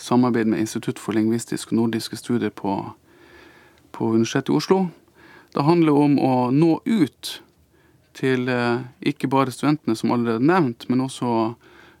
samarbeid 0.00 0.48
med 0.48 0.64
Institutt 0.64 1.00
for 1.02 1.16
lingvistisk 1.16 1.72
og 1.72 1.82
nordiske 1.82 2.16
studier 2.16 2.52
på, 2.54 2.76
på 3.92 4.12
Universitetet 4.14 4.54
i 4.54 4.56
Oslo. 4.56 4.86
Det 5.52 5.66
handler 5.66 5.98
om 6.00 6.16
å 6.16 6.34
nå 6.54 6.78
ut 6.88 7.34
til 8.16 8.48
eh, 8.48 8.84
ikke 9.12 9.28
bare 9.32 9.52
studentene, 9.52 9.96
som 9.96 10.14
allerede 10.14 10.44
nevnt, 10.48 10.88
men 10.88 11.04
også 11.04 11.54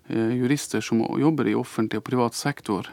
eh, 0.08 0.32
jurister 0.40 0.84
som 0.84 1.04
jobber 1.20 1.50
i 1.50 1.56
offentlig 1.58 2.00
og 2.00 2.08
privat 2.08 2.38
sektor. 2.38 2.88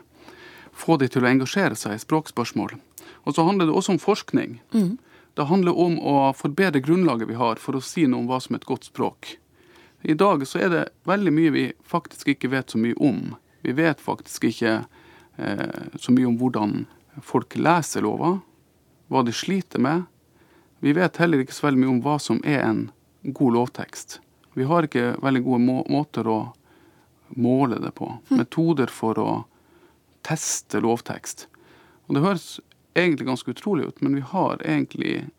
Få 0.76 1.00
de 1.00 1.08
til 1.12 1.24
å 1.24 1.32
engasjere 1.32 1.80
seg 1.80 1.96
i 1.96 2.04
språkspørsmål. 2.04 2.76
Og 3.24 3.36
så 3.36 3.46
handler 3.48 3.68
det 3.70 3.76
også 3.76 3.96
om 3.96 4.04
forskning. 4.04 4.60
Mm. 4.76 4.98
Det 5.40 5.48
handler 5.48 5.80
om 5.80 5.96
å 6.00 6.16
forbedre 6.36 6.84
grunnlaget 6.84 7.30
vi 7.30 7.40
har 7.40 7.60
for 7.62 7.78
å 7.78 7.84
si 7.84 8.04
noe 8.08 8.24
om 8.24 8.28
hva 8.28 8.40
som 8.44 8.56
er 8.56 8.64
et 8.64 8.68
godt 8.68 8.88
språk. 8.90 9.38
I 10.01 10.13
dag 10.13 10.48
så 10.48 10.60
er 10.60 10.70
det 10.70 10.86
veldig 11.03 11.34
mye 11.36 11.51
vi 11.51 11.65
faktisk 11.84 12.32
ikke 12.32 12.51
vet 12.53 12.72
så 12.72 12.79
mye 12.79 12.96
om. 13.03 13.36
Vi 13.62 13.75
vet 13.75 14.01
faktisk 14.01 14.48
ikke 14.48 14.86
eh, 15.38 15.89
så 15.96 16.15
mye 16.15 16.29
om 16.29 16.38
hvordan 16.39 16.86
folk 17.25 17.58
leser 17.60 18.06
lova, 18.06 18.38
hva 19.12 19.24
de 19.27 19.36
sliter 19.36 19.84
med. 19.84 20.08
Vi 20.79 20.96
vet 20.96 21.20
heller 21.20 21.44
ikke 21.44 21.56
så 21.56 21.68
veldig 21.68 21.84
mye 21.84 21.94
om 21.98 22.01
hva 22.06 22.15
som 22.24 22.39
er 22.48 22.63
en 22.63 22.86
god 23.24 23.58
lovtekst. 23.58 24.22
Vi 24.56 24.63
har 24.70 24.88
ikke 24.88 25.18
veldig 25.20 25.44
gode 25.44 25.63
må 25.65 25.82
måter 25.91 26.27
å 26.27 26.39
måle 27.36 27.79
det 27.84 27.91
på. 28.00 28.08
Hm. 28.29 28.39
Metoder 28.39 28.88
for 28.88 29.20
å 29.20 29.29
teste 30.25 30.79
lovtekst. 30.84 31.48
Og 32.08 32.15
Det 32.15 32.24
høres 32.24 32.48
egentlig 32.98 33.27
ganske 33.27 33.51
utrolig 33.51 33.86
ut, 33.86 34.01
men 34.01 34.15
vi 34.15 34.22
har 34.25 34.63
egentlig 34.63 35.29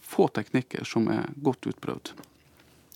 få 0.00 0.28
teknikker 0.28 0.84
som 0.84 1.08
er 1.12 1.26
godt 1.42 1.66
utprøvd. 1.66 2.12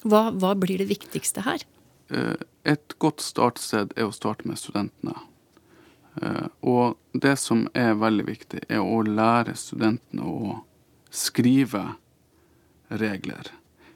Hva, 0.02 0.30
hva 0.35 0.54
blir 0.59 0.82
det 0.82 0.90
viktigste 0.90 1.44
her? 1.47 1.64
Eh, 2.12 2.35
et 2.68 2.97
godt 3.02 3.23
startsted 3.25 3.94
er 3.97 4.09
å 4.09 4.14
starte 4.14 4.49
med 4.49 4.61
studentene. 4.61 5.14
Eh, 6.21 6.47
og 6.68 6.99
det 7.12 7.37
som 7.40 7.64
er 7.78 7.94
veldig 8.00 8.26
viktig, 8.28 8.64
er 8.68 8.82
å 8.82 9.02
lære 9.06 9.54
studentene 9.59 10.26
å 10.26 10.61
skrive 11.12 11.87
regler. 12.92 13.52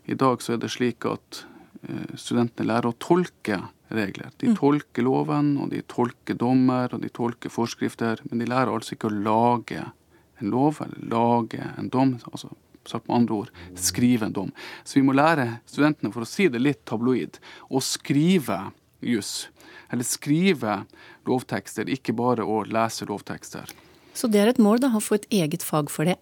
I 0.07 0.15
dag 0.15 0.43
så 0.43 0.55
er 0.55 0.63
det 0.63 0.73
slik 0.73 1.07
at 1.09 1.43
eh, 1.83 2.15
studentene 2.17 2.71
lærer 2.71 2.93
å 2.93 2.99
tolke 3.03 3.61
regler. 3.95 4.33
De 4.41 4.53
mm. 4.53 4.57
tolker 4.59 5.07
loven, 5.07 5.55
og 5.63 5.71
de 5.75 5.83
tolker 5.91 6.39
dommer, 6.39 6.95
og 6.95 7.03
de 7.03 7.11
tolker 7.13 7.53
forskrifter, 7.53 8.23
men 8.31 8.43
de 8.43 8.49
lærer 8.49 8.73
altså 8.73 8.97
ikke 8.97 9.11
å 9.11 9.19
lage 9.19 9.85
en 10.37 10.53
lov 10.53 10.83
eller 10.85 11.05
lage 11.11 11.69
en 11.77 11.91
dom. 11.93 12.17
altså 12.33 12.51
sagt 12.91 13.09
med 13.09 13.17
andre 13.21 13.41
ord, 13.43 13.51
skrive 13.75 14.29
en 14.29 14.37
dom. 14.37 14.53
Så 14.85 14.99
vi 15.01 15.05
må 15.07 15.17
lære 15.17 15.61
studentene, 15.69 16.13
for 16.15 16.27
å 16.27 16.31
si 16.31 16.49
det 16.53 16.63
litt 16.63 16.85
tabloid, 16.89 17.41
å 17.69 17.83
skrive 17.85 18.61
juss. 19.01 19.49
Eller 19.91 20.07
skrive 20.07 20.83
lovtekster, 21.27 21.89
ikke 21.91 22.15
bare 22.17 22.47
å 22.47 22.63
lese 22.67 23.09
lovtekster. 23.09 23.73
Så 24.17 24.31
det 24.33 24.41
er 24.41 24.55
et 24.55 24.63
mål, 24.63 24.81
da, 24.85 24.95
å 24.97 25.03
få 25.03 25.19
et 25.19 25.29
eget 25.43 25.65
fag 25.67 25.93
for 25.93 26.09
det? 26.09 26.17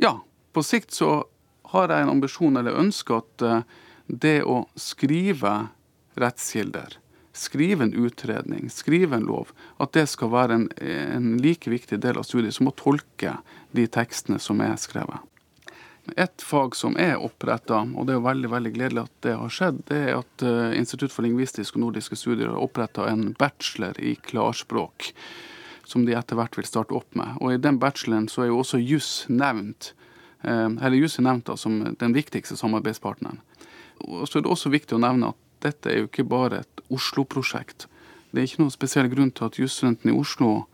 Ja. 0.00 0.18
På 0.56 0.62
sikt 0.64 0.94
så 0.96 1.26
har 1.70 1.92
jeg 1.92 2.02
en 2.02 2.14
ambisjon 2.14 2.56
eller 2.56 2.78
ønske 2.80 3.18
at 3.20 3.42
eh, 3.44 3.60
det 4.08 4.38
å 4.48 4.62
skrive 4.80 5.68
rettskilder, 6.18 6.96
skrive 7.36 7.84
en 7.84 7.92
utredning, 7.94 8.70
skrive 8.72 9.18
en 9.18 9.26
lov, 9.28 9.52
at 9.78 9.92
det 9.94 10.06
skal 10.10 10.32
være 10.32 10.56
en, 10.56 10.66
en 10.80 11.34
like 11.42 11.70
viktig 11.70 12.00
del 12.02 12.18
av 12.18 12.26
studiet 12.26 12.56
som 12.56 12.70
å 12.70 12.74
tolke 12.74 13.36
de 13.76 13.84
tekstene 13.86 14.40
som 14.42 14.64
er 14.64 14.74
skrevet. 14.80 15.20
Et 16.16 16.42
fag 16.42 16.76
som 16.78 16.96
er 17.00 17.18
oppretta, 17.20 17.82
og 17.84 18.06
det 18.06 18.14
er 18.14 18.18
jo 18.18 18.24
veldig 18.28 18.50
veldig 18.54 18.72
gledelig 18.76 19.04
at 19.04 19.14
det 19.26 19.36
har 19.36 19.52
skjedd, 19.52 19.82
det 19.90 19.98
er 20.06 20.16
at 20.20 20.46
eh, 20.46 20.78
Institutt 20.78 21.12
for 21.12 21.26
lingvistiske 21.26 21.76
og 21.76 21.84
nordiske 21.88 22.16
studier 22.16 22.52
har 22.52 22.62
oppretta 22.62 23.08
en 23.10 23.32
bachelor 23.38 23.98
i 24.00 24.14
klarspråk. 24.30 25.12
Som 25.88 26.04
de 26.04 26.12
etter 26.12 26.36
hvert 26.36 26.56
vil 26.58 26.66
starte 26.68 26.92
opp 26.92 27.14
med. 27.16 27.38
Og 27.40 27.54
I 27.54 27.60
den 27.64 27.78
bacheloren 27.80 28.26
så 28.28 28.42
er 28.44 28.50
jo 28.50 28.58
også 28.60 28.80
juss 28.82 29.22
nevnt 29.32 29.94
Eh, 30.42 30.66
eller 30.66 30.96
juss 30.96 31.18
er 31.18 31.26
nevnt 31.26 31.48
da, 31.48 31.56
som 31.58 31.80
den 31.98 32.14
viktigste 32.14 32.56
samarbeidspartneren. 32.56 33.40
Og 34.06 34.28
så 34.28 34.38
er 34.38 34.46
det 34.46 34.52
også 34.52 34.70
viktig 34.70 34.96
å 34.96 35.02
nevne 35.02 35.32
at 35.32 35.40
dette 35.64 35.90
er 35.90 36.02
jo 36.02 36.10
ikke 36.10 36.28
bare 36.28 36.62
et 36.62 36.82
Oslo-prosjekt. 36.94 37.88
Det 38.30 38.40
er 38.40 38.46
ikke 38.46 38.62
noen 38.62 38.74
spesiell 38.74 39.08
grunn 39.10 39.32
til 39.34 39.48
at 39.48 39.58
jusstudentene 39.58 40.14
i 40.14 40.18
Oslo 40.18 40.68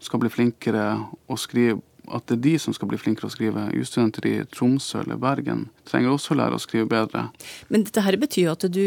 skal 0.00 0.22
bli 0.22 0.30
flinkere 0.32 0.84
å 1.28 1.36
skrive 1.36 1.82
at 2.10 2.26
det 2.28 2.36
er 2.38 2.44
de 2.44 2.54
som 2.62 2.74
skal 2.76 2.90
bli 2.90 2.98
flinkere 3.00 3.28
å 3.30 3.34
skrive. 3.34 3.68
Jusstudenter 3.76 4.26
i 4.28 4.34
Tromsø 4.50 5.02
eller 5.02 5.20
Bergen 5.20 5.68
trenger 5.88 6.14
også 6.14 6.34
å 6.34 6.40
lære 6.40 6.58
å 6.58 6.62
skrive 6.62 6.88
bedre. 6.90 7.28
Men 7.68 7.86
dette 7.86 8.04
her 8.04 8.18
betyr 8.20 8.48
jo 8.48 8.54
at 8.56 8.66
du 8.72 8.84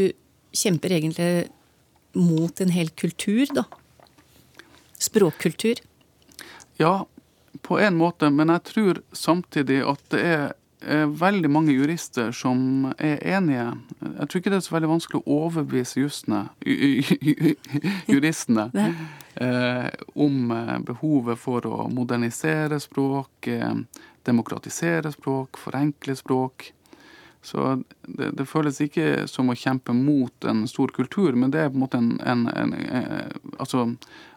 kjemper 0.54 0.98
egentlig 1.00 1.48
mot 2.14 2.62
en 2.62 2.74
hel 2.74 2.92
kultur, 3.00 3.48
da? 3.56 3.66
Språkkultur? 5.02 5.82
Ja, 6.78 7.06
på 7.62 7.80
en 7.80 7.98
måte, 7.98 8.30
men 8.34 8.52
jeg 8.54 8.66
tror 8.70 9.02
samtidig 9.16 9.82
at 9.88 10.04
det 10.14 10.22
er, 10.22 10.54
veldig 11.20 11.50
mange 11.52 11.74
jurister 11.76 12.32
som 12.36 12.90
er 12.98 13.22
enige. 13.36 13.66
Jeg 14.02 14.28
tror 14.28 14.42
ikke 14.42 14.52
det 14.54 14.60
er 14.60 14.66
så 14.66 14.76
veldig 14.76 14.92
vanskelig 14.92 15.22
å 15.22 15.38
overbevise 15.46 16.02
justene, 16.02 16.42
juristene 18.12 18.68
eh, 19.46 19.90
om 20.14 20.52
eh, 20.52 20.78
behovet 20.88 21.40
for 21.40 21.66
å 21.70 21.88
modernisere 21.94 22.80
språk, 22.84 23.48
eh, 23.48 23.76
demokratisere 24.28 25.12
språk, 25.14 25.60
forenkle 25.62 26.16
språk. 26.20 26.72
Så 27.44 27.84
det, 28.08 28.30
det, 28.38 28.46
føles 28.48 28.80
ikke 28.86 29.26
som 29.28 29.52
å 29.52 29.58
kjempe 29.60 29.92
mot 29.96 30.46
en 30.48 30.64
stor 30.72 30.94
kultur, 30.96 31.36
men 31.36 31.52
det 31.52 31.66
er 31.66 31.72
på 31.74 31.76
en 31.76 31.84
måte 31.84 32.00
en, 32.00 32.14
en, 32.24 32.46
en, 32.48 32.76
en 32.78 33.02
eh, 33.04 33.34
Altså, 33.60 33.84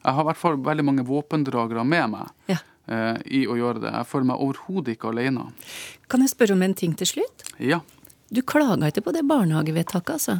jeg 0.02 0.14
har 0.16 0.24
i 0.24 0.28
hvert 0.28 0.40
fall 0.40 0.58
veldig 0.62 0.84
mange 0.86 1.04
våpendragere 1.06 1.84
med 1.86 2.10
meg. 2.16 2.32
Ja. 2.50 2.58
Eh, 2.86 3.16
i 3.24 3.46
å 3.50 3.56
gjøre 3.58 3.82
det. 3.82 3.90
Jeg 3.90 4.06
føler 4.06 4.28
meg 4.30 4.42
overhodet 4.42 4.94
ikke 4.94 5.10
alene. 5.10 5.48
Kan 6.10 6.22
jeg 6.22 6.30
spørre 6.30 6.54
om 6.54 6.62
en 6.62 6.74
ting 6.78 6.92
til 6.98 7.08
slutt? 7.16 7.46
Ja. 7.58 7.80
Du 8.30 8.42
klaga 8.46 8.92
ikke 8.92 9.08
på 9.08 9.14
det 9.16 9.24
barnehagevedtaket, 9.26 10.12
altså? 10.14 10.36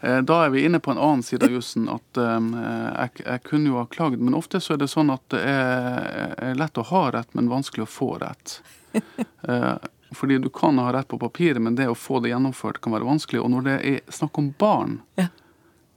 Eh, 0.00 0.20
da 0.24 0.38
er 0.46 0.54
vi 0.54 0.62
inne 0.64 0.80
på 0.80 0.94
en 0.94 1.00
annen 1.02 1.24
side 1.26 1.44
av 1.44 1.52
jussen. 1.52 1.90
At 1.92 2.20
um, 2.22 2.54
jeg, 2.56 3.20
jeg, 3.20 3.42
kunne 3.44 3.72
jo 3.72 3.76
ha 3.82 3.84
klagd, 3.92 4.22
men 4.22 4.38
ofte 4.38 4.62
så 4.64 4.76
er 4.76 4.80
det 4.80 4.88
sånn 4.92 5.12
at 5.12 5.26
det 5.34 5.42
er, 5.44 6.56
lett 6.56 6.80
å 6.80 6.86
ha 6.88 7.04
rett, 7.18 7.36
men 7.36 7.52
vanskelig 7.52 7.84
å 7.84 7.92
få 7.98 8.10
rett. 8.22 8.60
fordi 10.16 10.38
du 10.40 10.48
kan 10.54 10.80
ha 10.80 10.88
rett 10.94 11.10
på 11.10 11.20
papiret, 11.20 11.60
men 11.60 11.76
det 11.76 11.90
å 11.92 11.98
få 11.98 12.22
det 12.24 12.32
gjennomført 12.32 12.80
kan 12.80 12.96
være 12.96 13.10
vanskelig. 13.10 13.44
Og 13.44 13.52
når 13.52 13.68
det 13.68 13.76
er 13.92 14.00
snakk 14.08 14.40
om 14.40 14.54
barn, 14.56 15.02
ja. 15.20 15.28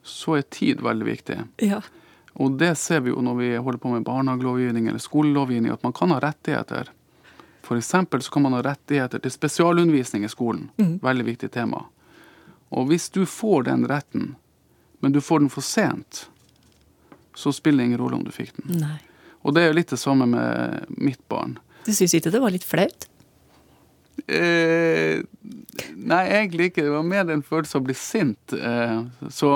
så 0.03 0.35
er 0.41 0.49
tid 0.51 0.83
veldig 0.83 1.07
viktig. 1.13 1.39
Ja. 1.63 1.79
Og 2.33 2.57
det 2.59 2.75
ser 2.79 3.03
vi 3.05 3.11
jo 3.11 3.21
når 3.23 3.37
vi 3.39 3.49
holder 3.55 3.79
på 3.81 3.91
med 3.91 4.05
barnehagelovgivning 4.07 4.87
eller 4.87 5.01
skolelovgivning, 5.03 5.71
at 5.73 5.83
man 5.83 5.93
kan 5.93 6.13
ha 6.15 6.19
rettigheter. 6.23 6.91
F.eks. 7.61 7.91
så 8.25 8.31
kan 8.31 8.45
man 8.45 8.55
ha 8.57 8.61
rettigheter 8.65 9.19
til 9.19 9.31
spesialundervisning 9.31 10.25
i 10.25 10.31
skolen. 10.31 10.69
Mm. 10.77 10.99
Veldig 11.03 11.25
viktig 11.27 11.51
tema. 11.51 11.85
Og 12.71 12.87
hvis 12.87 13.09
du 13.11 13.25
får 13.27 13.67
den 13.67 13.87
retten, 13.87 14.35
men 14.99 15.11
du 15.11 15.21
får 15.21 15.43
den 15.43 15.51
for 15.51 15.65
sent, 15.65 16.25
så 17.35 17.51
spiller 17.51 17.83
det 17.83 17.91
ingen 17.91 18.01
rolle 18.01 18.19
om 18.19 18.23
du 18.23 18.31
fikk 18.31 18.55
den. 18.61 18.79
Nei. 18.81 18.97
Og 19.41 19.55
det 19.55 19.63
er 19.63 19.71
jo 19.71 19.77
litt 19.79 19.91
det 19.91 19.99
samme 19.99 20.27
med 20.29 20.91
mitt 21.01 21.21
barn. 21.31 21.57
Du 21.85 21.91
syns 21.95 22.13
ikke 22.13 22.31
det 22.33 22.41
var 22.43 22.53
litt 22.53 22.67
flaut? 22.67 23.07
Eh, 24.27 25.23
nei, 25.95 26.21
egentlig 26.27 26.69
ikke. 26.69 26.85
Det 26.85 26.93
var 26.93 27.07
mer 27.07 27.31
en 27.33 27.43
følelse 27.45 27.77
av 27.77 27.81
å 27.81 27.87
bli 27.87 27.95
sint. 27.97 28.53
Eh, 28.53 28.99
så 29.33 29.53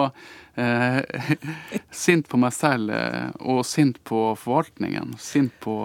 eh, 0.62 1.29
Sint 2.05 2.29
på 2.31 2.39
meg 2.41 2.55
selv 2.55 2.93
eh, 2.95 3.29
og 3.41 3.63
sint 3.67 4.01
på 4.07 4.21
forvaltningen. 4.39 5.13
Sint 5.21 5.53
på 5.63 5.75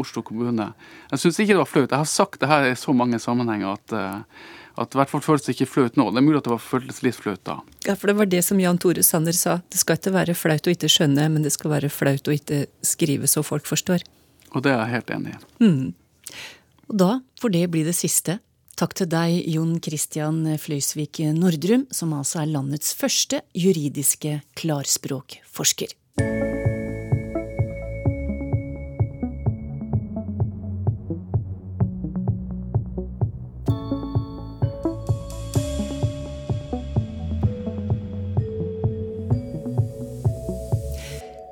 Oslo 0.00 0.24
kommune. 0.26 0.72
Jeg 1.12 1.22
syns 1.22 1.42
ikke 1.42 1.54
det 1.54 1.62
var 1.62 1.70
flaut. 1.70 1.90
Jeg 1.90 2.02
har 2.04 2.10
sagt 2.10 2.40
det 2.42 2.50
her 2.50 2.70
i 2.70 2.78
så 2.78 2.94
mange 2.96 3.20
sammenhenger 3.22 3.76
at 3.76 3.96
eh, 3.96 4.42
at 4.80 4.94
i 4.94 5.00
hvert 5.00 5.10
fall 5.10 5.22
føles 5.24 5.50
ikke 5.52 5.68
flaut 5.68 5.96
nå. 5.98 6.06
Det 6.08 6.20
er 6.20 6.24
mulig 6.24 6.38
at 6.40 6.46
det 6.46 6.54
var 6.54 6.62
føltes 6.62 7.02
litt 7.04 7.18
flaut 7.18 7.42
da. 7.44 7.58
Ja, 7.84 7.96
for 7.98 8.10
det 8.10 8.16
var 8.20 8.28
det 8.30 8.40
som 8.46 8.60
Jan 8.62 8.78
Tore 8.80 9.02
Sanner 9.04 9.36
sa. 9.36 9.58
Det 9.68 9.80
skal 9.80 9.98
ikke 9.98 10.14
være 10.14 10.36
flaut 10.38 10.68
å 10.68 10.72
ikke 10.72 10.88
skjønne, 10.88 11.26
men 11.32 11.44
det 11.44 11.52
skal 11.52 11.74
være 11.74 11.90
flaut 11.92 12.30
å 12.30 12.34
ikke 12.34 12.62
skrive 12.86 13.28
så 13.30 13.44
folk 13.46 13.68
forstår. 13.68 14.06
Og 14.54 14.64
det 14.64 14.72
er 14.72 14.80
jeg 14.80 14.94
helt 14.94 15.12
enig 15.16 15.34
i. 15.34 15.40
Mm. 15.66 16.38
Og 16.90 16.96
da 17.02 17.10
får 17.42 17.54
det 17.58 17.66
bli 17.74 17.84
det 17.86 17.96
siste. 17.98 18.38
Takk 18.80 18.94
til 18.96 19.10
deg, 19.12 19.34
Jon 19.52 19.74
Christian 19.84 20.38
Fløysvik 20.56 21.18
Nordrum, 21.36 21.82
som 21.92 22.14
altså 22.16 22.38
er 22.40 22.46
landets 22.48 22.94
første 22.96 23.42
juridiske 23.52 24.38
klarspråkforsker. 24.56 25.92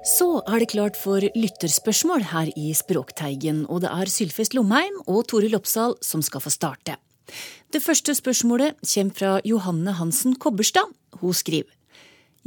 Så 0.00 0.30
er 0.48 0.62
det 0.62 0.70
klart 0.72 0.96
for 0.96 1.20
lytterspørsmål 1.20 2.24
her 2.30 2.48
i 2.56 2.72
Språkteigen, 2.72 3.66
og 3.68 3.84
det 3.84 3.92
er 3.92 4.08
Sylfest 4.08 4.56
Lomheim 4.56 4.96
og 5.04 5.26
Toril 5.28 5.58
Oppsal 5.60 5.92
som 6.00 6.24
skal 6.24 6.40
få 6.40 6.54
starte. 6.56 6.96
Det 7.68 7.82
første 7.84 8.14
spørsmålet 8.16 8.78
kommer 8.80 9.12
fra 9.12 9.30
Johanne 9.44 9.92
Hansen 9.98 10.38
Kobberstad. 10.40 10.88
Hun 11.20 11.34
skriver 11.36 11.74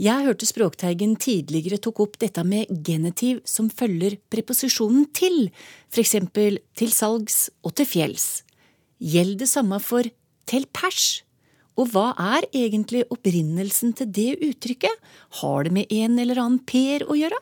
Jeg 0.02 0.26
hørte 0.26 0.48
Språkteigen 0.50 1.14
tidligere 1.16 1.78
tok 1.78 2.00
opp 2.02 2.16
dette 2.18 2.42
med 2.42 2.66
genitiv 2.82 3.44
som 3.46 3.68
følger 3.70 4.16
preposisjonen 4.34 5.06
til, 5.14 5.52
f.eks. 5.94 6.16
til 6.74 6.90
salgs 6.96 7.52
og 7.62 7.76
til 7.78 7.86
fjells. 7.86 8.42
Gjelder 8.98 9.44
det 9.44 9.50
samme 9.52 9.78
for 9.80 10.10
til 10.50 10.66
pers? 10.74 11.22
Og 11.78 11.94
hva 11.94 12.16
er 12.18 12.50
egentlig 12.50 13.06
opprinnelsen 13.14 13.94
til 13.94 14.10
det 14.10 14.40
uttrykket? 14.42 14.98
Har 15.44 15.70
det 15.70 15.72
med 15.78 15.94
en 15.94 16.18
eller 16.18 16.42
annen 16.42 16.66
per 16.66 17.06
å 17.06 17.20
gjøre? 17.20 17.38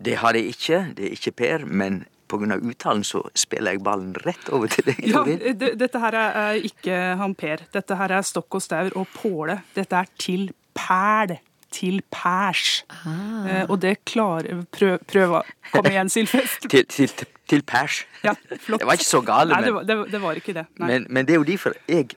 Det 0.00 0.16
har 0.24 0.32
det 0.32 0.46
ikke. 0.56 0.80
Det 0.96 1.04
er 1.04 1.18
ikke 1.20 1.36
Per. 1.36 1.68
Men 1.68 2.06
pga. 2.34 2.58
uttalen 2.60 3.04
så 3.06 3.22
spiller 3.38 3.76
jeg 3.76 3.82
ballen 3.86 4.12
rett 4.26 4.50
over 4.54 4.70
til 4.72 4.84
deg, 4.90 5.00
Ja, 5.08 5.24
dette 5.80 6.02
her 6.02 6.18
er 6.20 6.60
ikke 6.60 7.00
han 7.20 7.34
Per. 7.38 7.64
Dette 7.74 7.96
her 7.98 8.14
er 8.18 8.22
stokk 8.26 8.58
og 8.58 8.62
staur 8.64 8.94
og 8.98 9.08
påle. 9.16 9.60
Dette 9.74 9.96
er 10.04 10.10
til 10.18 10.50
pæl. 10.74 11.38
Til 11.74 12.02
pærs. 12.14 12.84
Eh, 13.02 13.64
og 13.66 13.80
det 13.82 13.96
klarer 14.06 14.60
Prøv, 14.70 14.98
prøv 15.10 15.40
Kom 15.72 15.88
igjen, 15.90 16.08
Sylfest. 16.08 16.68
Til, 16.70 16.84
til, 16.86 17.10
til 17.50 17.64
pers. 17.66 18.04
Ja, 18.22 18.36
flott. 18.62 18.80
Det 18.80 18.86
var 18.86 18.92
ikke 18.94 19.08
så 19.08 19.20
gale, 19.26 19.50
Nei, 19.50 19.64
det 19.64 19.72
var, 19.74 19.82
det, 19.88 19.96
det 20.12 20.20
var 20.22 20.38
ikke 20.38 20.54
det. 20.54 20.64
Nei. 20.78 20.86
men, 20.92 21.06
men 21.10 21.26
det 21.26 21.34
er 21.34 21.40
jo 21.42 21.48
derfor 21.48 21.74
jeg 21.90 22.14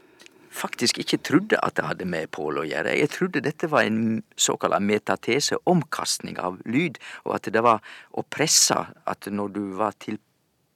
faktisk 0.58 1.00
ikke 1.02 1.20
trodde 1.26 1.60
at 1.64 1.78
det 1.78 1.86
hadde 1.86 2.08
med 2.10 2.32
Pål 2.36 2.62
å 2.62 2.66
gjøre. 2.68 2.96
Jeg 2.98 3.12
trodde 3.14 3.44
dette 3.46 3.70
var 3.72 3.88
en 3.88 4.22
såkalt 4.40 4.78
metatese, 4.84 5.60
omkastning 5.70 6.40
av 6.42 6.60
lyd, 6.66 7.00
og 7.26 7.38
at 7.38 7.52
det 7.54 7.64
var 7.66 7.84
å 8.12 8.26
presse 8.26 8.78
at 9.06 9.30
når 9.32 9.54
du 9.56 9.62
var 9.78 9.98
til 10.02 10.20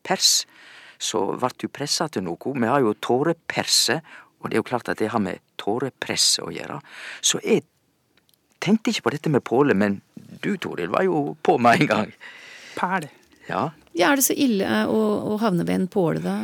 pers, 0.06 0.46
så 1.02 1.24
ble 1.34 1.50
du 1.58 1.68
pressa 1.74 2.08
til 2.14 2.26
noe. 2.28 2.54
Vi 2.54 2.70
har 2.70 2.84
jo 2.86 2.94
tåreperse, 3.02 4.00
og 4.42 4.50
det 4.50 4.58
er 4.58 4.62
jo 4.62 4.70
klart 4.70 4.90
at 4.94 5.02
det 5.02 5.12
har 5.14 5.22
med 5.22 5.42
tårepress 5.62 6.38
å 6.46 6.52
gjøre. 6.54 6.80
Så 7.22 7.42
jeg 7.46 7.66
tenkte 8.62 8.94
ikke 8.94 9.10
på 9.10 9.16
dette 9.18 9.34
med 9.34 9.46
Påle, 9.46 9.74
men 9.78 10.00
du, 10.16 10.56
Toril, 10.62 10.94
var 10.94 11.06
jo 11.06 11.32
på 11.42 11.58
med 11.62 11.82
en 11.82 11.90
gang. 11.90 12.14
Pæl. 12.78 13.10
Ja, 13.50 13.72
Ja, 13.92 14.12
er 14.12 14.20
det 14.20 14.24
så 14.24 14.36
ille 14.38 14.68
å, 14.88 15.00
å 15.34 15.38
havne 15.42 15.66
ved 15.68 15.82
en 15.82 15.88
påle, 15.92 16.22
da? 16.24 16.38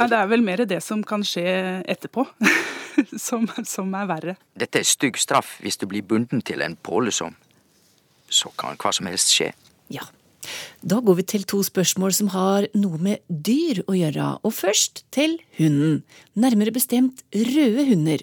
Ja, 0.00 0.06
det 0.08 0.16
er 0.16 0.28
vel 0.30 0.40
mer 0.44 0.62
det 0.64 0.78
som 0.80 1.02
kan 1.04 1.20
skje 1.26 1.44
etterpå, 1.84 2.24
som, 3.26 3.44
som 3.68 3.92
er 3.98 4.06
verre. 4.08 4.36
dette 4.56 4.80
er 4.80 4.88
stygg 4.88 5.20
straff 5.20 5.58
hvis 5.60 5.76
du 5.76 5.84
blir 5.90 6.06
bunden 6.06 6.40
til 6.40 6.64
en 6.64 6.76
påle 6.76 7.12
som 7.12 7.36
Så 8.30 8.48
kan 8.56 8.78
hva 8.78 8.92
som 8.94 9.08
helst 9.10 9.32
skje. 9.34 9.50
Ja. 9.90 10.04
Da 10.80 11.00
går 11.02 11.16
vi 11.18 11.24
til 11.32 11.42
to 11.44 11.64
spørsmål 11.66 12.14
som 12.14 12.28
har 12.32 12.68
noe 12.78 12.96
med 13.02 13.18
dyr 13.28 13.82
å 13.90 13.96
gjøre, 13.98 14.28
og 14.46 14.54
først 14.54 15.02
til 15.10 15.34
hunden. 15.58 16.04
Nærmere 16.38 16.72
bestemt 16.72 17.24
røde 17.34 17.84
hunder. 17.90 18.22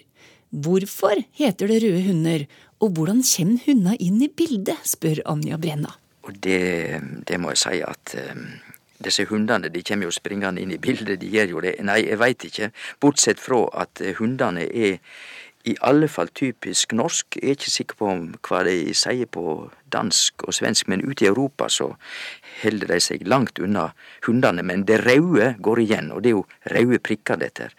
Hvorfor 0.50 1.20
heter 1.36 1.68
det 1.68 1.82
røde 1.84 2.02
hunder, 2.08 2.48
og 2.80 2.96
hvordan 2.96 3.20
kommer 3.22 3.60
hundene 3.68 3.98
inn 4.00 4.24
i 4.24 4.32
bildet, 4.32 4.80
spør 4.88 5.22
Anja 5.28 5.60
Brenna. 5.60 5.92
Og 6.24 6.40
det, 6.44 7.04
det 7.28 7.38
må 7.40 7.52
jeg 7.52 7.62
si 7.66 7.82
at 7.84 8.16
eh, 8.16 8.42
disse 9.04 9.26
hundene 9.30 9.70
de 9.70 9.84
kommer 9.86 10.08
jo 10.08 10.16
springende 10.16 10.62
inn 10.62 10.74
i 10.74 10.82
bildet. 10.82 11.20
De 11.22 11.30
gjør 11.32 11.56
jo 11.56 11.66
det. 11.66 11.76
Nei, 11.86 12.02
jeg 12.08 12.20
veit 12.22 12.48
ikke. 12.48 12.72
Bortsett 13.02 13.42
fra 13.42 13.66
at 13.84 14.02
eh, 14.02 14.16
hundene 14.18 14.66
er 14.68 14.98
i 15.68 15.76
alle 15.84 16.08
fall 16.08 16.30
typisk 16.36 16.94
norsk. 16.96 17.38
Jeg 17.38 17.44
er 17.44 17.58
ikke 17.58 17.74
sikker 17.74 18.00
på 18.00 18.12
hva 18.48 18.62
de 18.68 18.94
sier 18.96 19.28
på 19.30 19.68
dansk 19.92 20.48
og 20.48 20.56
svensk, 20.56 20.88
men 20.88 21.04
ute 21.04 21.26
i 21.26 21.30
Europa 21.30 21.68
så 21.72 21.90
holder 22.62 22.94
de 22.94 23.00
seg 23.04 23.28
langt 23.28 23.60
unna 23.60 23.90
hundene. 24.28 24.64
Men 24.64 24.86
det 24.88 25.02
røde 25.04 25.54
går 25.64 25.84
igjen, 25.84 26.12
og 26.16 26.24
det 26.24 26.32
er 26.32 26.38
jo 26.38 26.46
røde 26.72 27.02
prikker, 27.04 27.42
dette. 27.42 27.72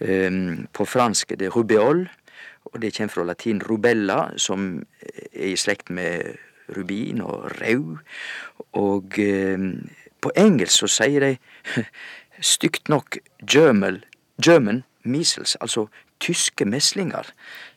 Um, 0.00 0.64
på 0.72 0.86
fransk 0.88 1.34
er 1.34 1.42
det 1.42 1.52
rubeol, 1.52 2.06
og 2.70 2.80
det 2.80 2.94
kommer 2.96 3.12
fra 3.12 3.26
latin 3.28 3.60
rubella, 3.68 4.30
som 4.40 4.78
er 5.02 5.50
i 5.52 5.56
slekt 5.60 5.92
med 5.92 6.38
rubin 6.76 7.20
og 7.20 7.50
rød. 7.60 7.98
Og 8.80 9.18
eh, 9.20 9.58
på 10.20 10.32
engelsk 10.38 10.82
så 10.84 10.90
sier 11.00 11.26
de 11.26 11.84
stygt 12.52 12.88
nok 12.92 13.18
German, 13.44 14.02
German 14.42 14.84
measles, 15.02 15.56
altså 15.60 15.88
tyske 16.20 16.64
meslinger. 16.68 17.32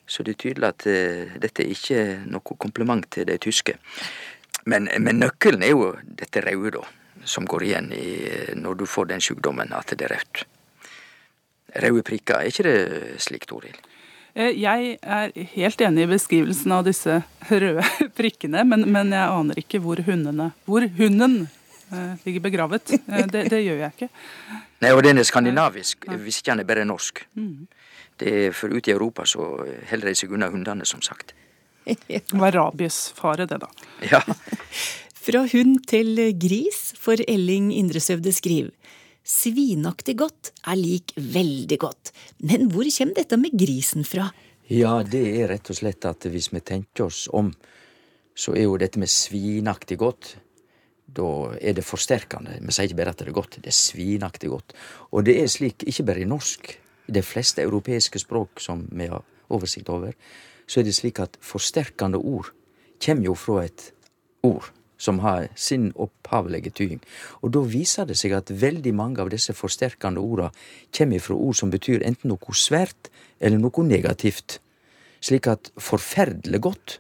Så 0.07 0.23
det 0.23 0.35
er 0.35 0.41
tydelig 0.43 0.69
at 0.69 0.87
eh, 0.89 1.35
dette 1.39 1.63
er 1.63 1.71
ikke 1.71 2.01
noe 2.27 2.57
kompliment 2.59 3.07
til 3.11 3.27
de 3.29 3.37
tyske. 3.41 3.77
Men, 4.65 4.89
men 4.99 5.19
nøkkelen 5.19 5.63
er 5.63 5.73
jo 5.73 5.93
dette 6.03 6.43
røde, 6.43 6.77
da, 6.77 6.83
som 7.27 7.47
går 7.47 7.65
igjen 7.67 7.89
i, 7.95 8.09
når 8.59 8.79
du 8.79 8.85
får 8.87 9.11
den 9.11 9.23
sykdommen, 9.23 9.71
at 9.75 9.95
det 9.95 10.07
er 10.07 10.15
rødt. 10.17 10.43
Røde 11.83 12.03
prikker, 12.05 12.37
er 12.39 12.51
ikke 12.51 12.67
det 12.67 13.23
slik, 13.23 13.47
Toril? 13.49 13.75
Eh, 14.35 14.53
Jeg 14.59 14.97
er 15.01 15.33
helt 15.55 15.81
enig 15.81 16.05
i 16.05 16.11
beskrivelsen 16.13 16.75
av 16.75 16.85
disse 16.87 17.21
røde 17.63 17.83
prikkene, 18.17 18.63
men, 18.67 18.87
men 18.91 19.11
jeg 19.15 19.35
aner 19.39 19.59
ikke 19.61 19.81
hvor 19.83 20.03
hundene 20.05 20.51
Hvor 20.65 20.85
hunden 20.99 21.43
eh, 21.43 21.51
ligger 22.25 22.43
begravet. 22.43 22.93
Eh, 22.97 23.25
Det, 23.27 23.45
det 23.51 23.61
gjør 23.63 23.79
jeg 23.83 23.91
ikke. 23.95 24.09
Nei, 24.83 24.91
og 24.91 25.03
den 25.05 25.17
er 25.21 25.27
skandinavisk, 25.27 26.07
hvis 26.09 26.41
er 26.47 26.63
bare 26.67 26.85
norsk. 26.85 27.23
Mm. 27.35 27.67
Det 28.19 28.33
er 28.47 28.51
For 28.51 28.69
ute 28.69 28.91
i 28.91 28.93
Europa 28.93 29.25
så 29.25 29.41
holder 29.89 30.07
de 30.07 30.15
seg 30.15 30.31
unna 30.31 30.49
hundene, 30.49 30.85
som 30.85 31.01
sagt. 31.01 31.33
Det 31.85 32.21
var 32.31 32.51
rabiesfare, 32.55 33.45
det, 33.45 33.59
da. 33.59 33.67
Ja, 34.11 34.21
Fra 35.23 35.45
hund 35.47 35.85
til 35.87 36.17
gris, 36.35 36.93
for 36.99 37.15
Elling 37.27 37.71
Indresøvde 37.71 38.31
skriver. 38.35 38.71
Svinaktig 39.23 40.17
godt 40.19 40.51
er 40.67 40.75
lik 40.75 41.13
veldig 41.15 41.77
godt. 41.79 42.11
Men 42.43 42.67
hvor 42.73 42.83
kommer 42.91 43.15
dette 43.15 43.37
med 43.39 43.55
grisen 43.55 44.03
fra? 44.03 44.31
ja 44.67 45.03
det 45.03 45.21
er 45.41 45.49
rett 45.51 45.69
og 45.69 45.75
slett 45.75 46.05
at 46.07 46.25
hvis 46.31 46.49
vi 46.53 46.59
tenker 46.63 47.05
oss 47.05 47.27
om, 47.35 47.51
så 48.35 48.55
er 48.55 48.63
jo 48.65 48.77
dette 48.79 48.99
med 48.99 49.11
svinaktig 49.11 49.97
godt 50.01 50.35
Da 51.05 51.53
er 51.61 51.75
det 51.77 51.85
forsterkende. 51.85 52.57
Vi 52.61 52.73
sier 52.73 52.87
ikke 52.87 53.01
bare 53.01 53.13
at 53.13 53.19
det 53.21 53.27
er 53.29 53.35
godt, 53.35 53.59
det 53.61 53.69
er 53.69 53.77
svinaktig 53.77 54.49
godt. 54.49 54.73
Og 55.11 55.25
det 55.27 55.35
er 55.41 55.51
slik 55.51 55.83
ikke 55.87 56.05
bare 56.07 56.23
i 56.23 56.29
norsk. 56.29 56.79
I 57.07 57.11
de 57.11 57.21
fleste 57.21 57.61
europeiske 57.61 58.21
språk 58.23 58.61
som 58.63 58.85
vi 58.91 59.09
har 59.11 59.25
oversikt 59.51 59.89
over, 59.91 60.13
så 60.67 60.79
er 60.79 60.87
det 60.87 60.95
slik 60.95 61.19
at 61.19 61.35
forsterkende 61.43 62.17
ord 62.17 62.53
kommer 63.03 63.27
jo 63.27 63.35
fra 63.35 63.65
et 63.65 63.91
ord 64.43 64.71
som 65.03 65.19
har 65.19 65.49
sin 65.55 65.91
opphavlige 65.99 66.71
tyding. 66.71 67.01
Og 67.43 67.51
da 67.55 67.63
viser 67.67 68.07
det 68.07 68.15
seg 68.19 68.35
at 68.37 68.51
veldig 68.61 68.93
mange 68.95 69.19
av 69.21 69.31
disse 69.33 69.55
forsterkende 69.57 70.23
orda 70.23 70.49
kommer 70.95 71.23
fra 71.23 71.35
ord 71.35 71.59
som 71.59 71.73
betyr 71.73 72.05
enten 72.07 72.31
noe 72.31 72.55
svært 72.57 73.11
eller 73.43 73.59
noe 73.59 73.87
negativt. 73.87 74.59
Slik 75.23 75.47
at 75.51 75.71
forferdelig 75.79 76.61
godt, 76.63 76.99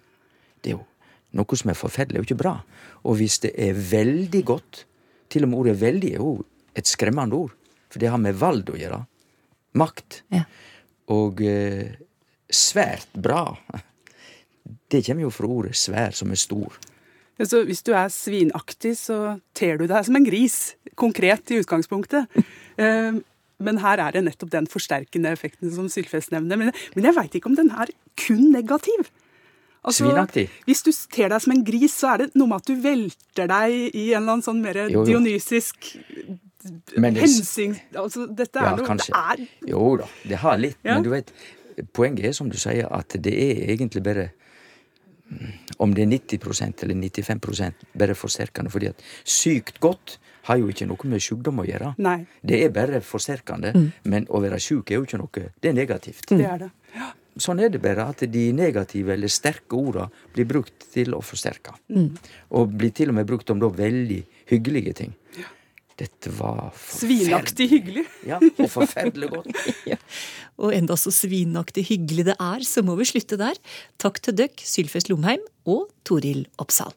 noe 1.33 1.57
som 1.59 1.71
er 1.73 1.77
forferdelig, 1.79 2.19
er 2.19 2.23
jo 2.23 2.29
ikke 2.29 2.41
bra. 2.43 2.55
Og 3.09 3.17
hvis 3.19 3.39
det 3.43 3.53
er 3.59 3.73
veldig 3.77 4.43
godt, 4.47 4.83
til 5.33 5.45
og 5.45 5.51
med 5.51 5.63
ordet 5.63 5.79
veldig 5.81 6.11
er 6.13 6.21
jo 6.21 6.35
et 6.77 6.89
skremmende 6.89 7.37
ord, 7.45 7.53
for 7.89 8.01
det 8.01 8.09
har 8.13 8.21
med 8.21 8.37
vald 8.37 8.69
å 8.73 8.77
gjøre. 8.77 9.01
Makt. 9.81 10.21
Ja. 10.33 10.43
Og 11.13 11.41
eh, 11.45 11.95
svært 12.53 13.09
bra, 13.17 13.43
det 14.93 15.03
kommer 15.05 15.25
jo 15.25 15.33
fra 15.33 15.49
ordet 15.49 15.75
svær, 15.77 16.13
som 16.17 16.31
er 16.33 16.41
stor. 16.41 16.77
Ja, 17.41 17.47
Så 17.49 17.63
hvis 17.65 17.81
du 17.85 17.91
er 17.97 18.13
svinaktig, 18.13 18.93
så 19.01 19.39
ter 19.57 19.81
du 19.81 19.87
deg 19.89 20.05
som 20.05 20.17
en 20.17 20.25
gris. 20.27 20.75
Konkret 20.99 21.53
i 21.53 21.61
utgangspunktet. 21.63 22.29
Eh, 22.73 23.13
Men 23.61 23.77
her 23.77 24.01
er 24.01 24.15
det 24.15 24.23
nettopp 24.25 24.49
den 24.49 24.65
forsterkende 24.65 25.29
effekten 25.29 25.69
som 25.71 25.85
Sylfest 25.87 26.31
nevner. 26.33 26.57
Men, 26.57 26.71
men 26.95 27.05
jeg 27.05 27.13
veit 27.13 27.35
ikke 27.37 27.51
om 27.51 27.55
den 27.55 27.69
er 27.69 27.91
kun 28.17 28.47
negativ. 28.49 29.11
Altså, 29.83 30.05
Svinaktig. 30.05 30.47
Hvis 30.67 30.83
du 30.85 30.91
ter 31.11 31.33
deg 31.33 31.43
som 31.43 31.53
en 31.55 31.63
gris, 31.67 31.95
så 31.99 32.13
er 32.13 32.23
det 32.23 32.29
noe 32.39 32.47
med 32.47 32.61
at 32.63 32.69
du 32.69 32.77
velter 32.83 33.49
deg 33.51 33.73
i 33.91 34.05
en 34.13 34.21
eller 34.21 34.37
annen 34.37 34.45
sånn 34.45 34.61
mer 34.63 34.79
jo, 34.85 35.01
jo. 35.01 35.03
dionysisk 35.09 35.89
hensyn... 36.63 37.75
Altså, 37.91 38.29
dette 38.31 38.61
er 38.61 38.69
ja, 38.69 38.77
noe 38.77 38.87
kanskje. 38.87 39.11
det 39.11 39.49
er 39.49 39.73
Jo 39.73 39.89
da, 39.99 40.07
det 40.29 40.39
har 40.45 40.61
litt. 40.61 40.79
Ja. 40.85 40.95
Men 40.95 41.03
du 41.03 41.11
vet, 41.11 41.33
poenget 41.91 42.29
er 42.29 42.37
som 42.37 42.51
du 42.51 42.55
sier, 42.61 42.87
at 42.87 43.17
det 43.19 43.33
er 43.33 43.65
egentlig 43.75 44.05
bare 44.05 44.29
om 45.81 45.93
det 45.95 46.03
er 46.03 46.11
90% 46.11 46.83
eller 46.85 46.95
95 46.95 47.73
bare 47.97 48.15
forsterkende. 48.15 48.69
fordi 48.69 48.91
at 48.91 49.01
sykt 49.23 49.79
godt 49.79 50.19
har 50.43 50.59
jo 50.59 50.69
ikke 50.69 50.85
noe 50.85 51.09
med 51.09 51.23
sykdom 51.23 51.61
å 51.63 51.65
gjøre. 51.65 51.93
Nei. 52.03 52.25
Det 52.43 52.59
er 52.65 52.71
bare 52.75 53.01
forsterkende. 53.01 53.73
Mm. 53.73 53.91
Men 54.03 54.27
å 54.29 54.41
være 54.43 54.59
syk 54.59 54.91
er 54.91 54.99
jo 54.99 55.07
ikke 55.07 55.19
noe 55.21 55.49
Det 55.59 55.69
er 55.71 55.73
negativt. 55.73 56.31
Mm. 56.31 56.37
Det 56.37 56.45
er 56.45 56.57
det. 56.65 56.71
Ja. 56.95 57.11
Sånn 57.41 57.61
er 57.63 57.71
det 57.73 57.81
bare 57.81 58.05
at 58.11 58.21
de 58.29 58.43
negative 58.53 59.15
eller 59.15 59.31
sterke 59.31 59.77
orda 59.77 60.07
blir 60.35 60.47
brukt 60.49 60.85
til 60.93 61.15
å 61.17 61.21
forsterke. 61.25 61.73
Mm. 61.89 62.13
Og 62.59 62.77
blir 62.77 62.93
til 62.93 63.13
og 63.13 63.17
med 63.17 63.29
brukt 63.29 63.49
om 63.53 63.61
da 63.61 63.71
veldig 63.73 64.21
hyggelige 64.51 64.93
ting. 65.01 65.15
Ja. 65.39 65.49
Dette 65.97 66.31
var 66.33 66.71
Svinaktig 66.77 67.69
hyggelig. 67.69 68.05
Ja, 68.31 68.39
og 68.41 68.69
forferdelig 68.71 69.29
godt. 69.33 69.51
ja. 69.91 69.99
Og 70.61 70.73
enda 70.73 70.97
så 70.97 71.13
svinaktig 71.13 71.85
hyggelig 71.91 72.29
det 72.31 72.37
er, 72.39 72.65
så 72.65 72.85
må 72.85 72.97
vi 72.99 73.09
slutte 73.09 73.37
der. 73.41 73.59
Takk 74.01 74.21
til 74.23 74.37
døkk, 74.41 74.65
Sylfest 74.65 75.11
Lomheim 75.13 75.43
og 75.69 75.89
Toril 76.07 76.45
Oppsal. 76.61 76.93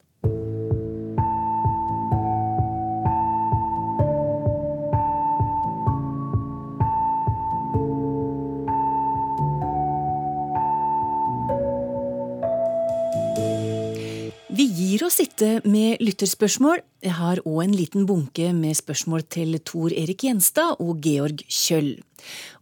Vi 14.57 14.63
gir 14.73 15.03
oss 15.05 15.19
ikke 15.21 15.59
med 15.69 15.99
lytterspørsmål. 16.01 16.79
Jeg 17.05 17.13
har 17.13 17.37
òg 17.45 17.59
en 17.61 17.73
liten 17.77 18.07
bunke 18.09 18.47
med 18.57 18.73
spørsmål 18.79 19.27
til 19.29 19.53
Tor 19.61 19.93
Erik 19.93 20.23
Gjenstad 20.25 20.79
og 20.81 21.03
Georg 21.05 21.43
Kjøll. 21.45 21.91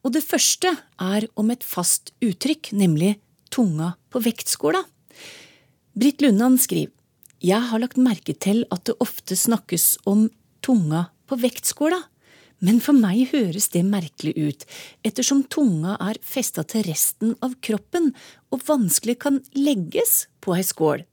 Og 0.03 0.11
det 0.17 0.25
første 0.25 0.73
er 0.99 1.27
om 1.39 1.53
et 1.53 1.63
fast 1.63 2.11
uttrykk, 2.25 2.73
nemlig 2.75 3.13
tunga 3.47 3.93
på 4.11 4.19
vektskåla. 4.27 4.81
Britt 5.95 6.25
Lundan 6.25 6.59
skriver 6.59 6.91
Jeg 7.39 7.61
har 7.71 7.79
lagt 7.79 8.01
merke 8.01 8.35
til 8.35 8.65
at 8.75 8.83
det 8.89 8.99
ofte 8.99 9.39
snakkes 9.39 9.87
om 10.03 10.27
tunga 10.65 11.07
på 11.31 11.39
vektskåla. 11.39 12.01
Men 12.59 12.83
for 12.83 12.97
meg 12.97 13.29
høres 13.31 13.71
det 13.71 13.87
merkelig 13.87 14.35
ut, 14.35 14.69
ettersom 15.07 15.47
tunga 15.47 15.95
er 16.03 16.19
festa 16.19 16.67
til 16.67 16.89
resten 16.91 17.37
av 17.39 17.55
kroppen 17.63 18.11
og 18.51 18.67
vanskelig 18.67 19.21
kan 19.23 19.45
legges 19.55 20.25
på 20.43 20.59
ei 20.59 20.65
skål. 20.65 21.07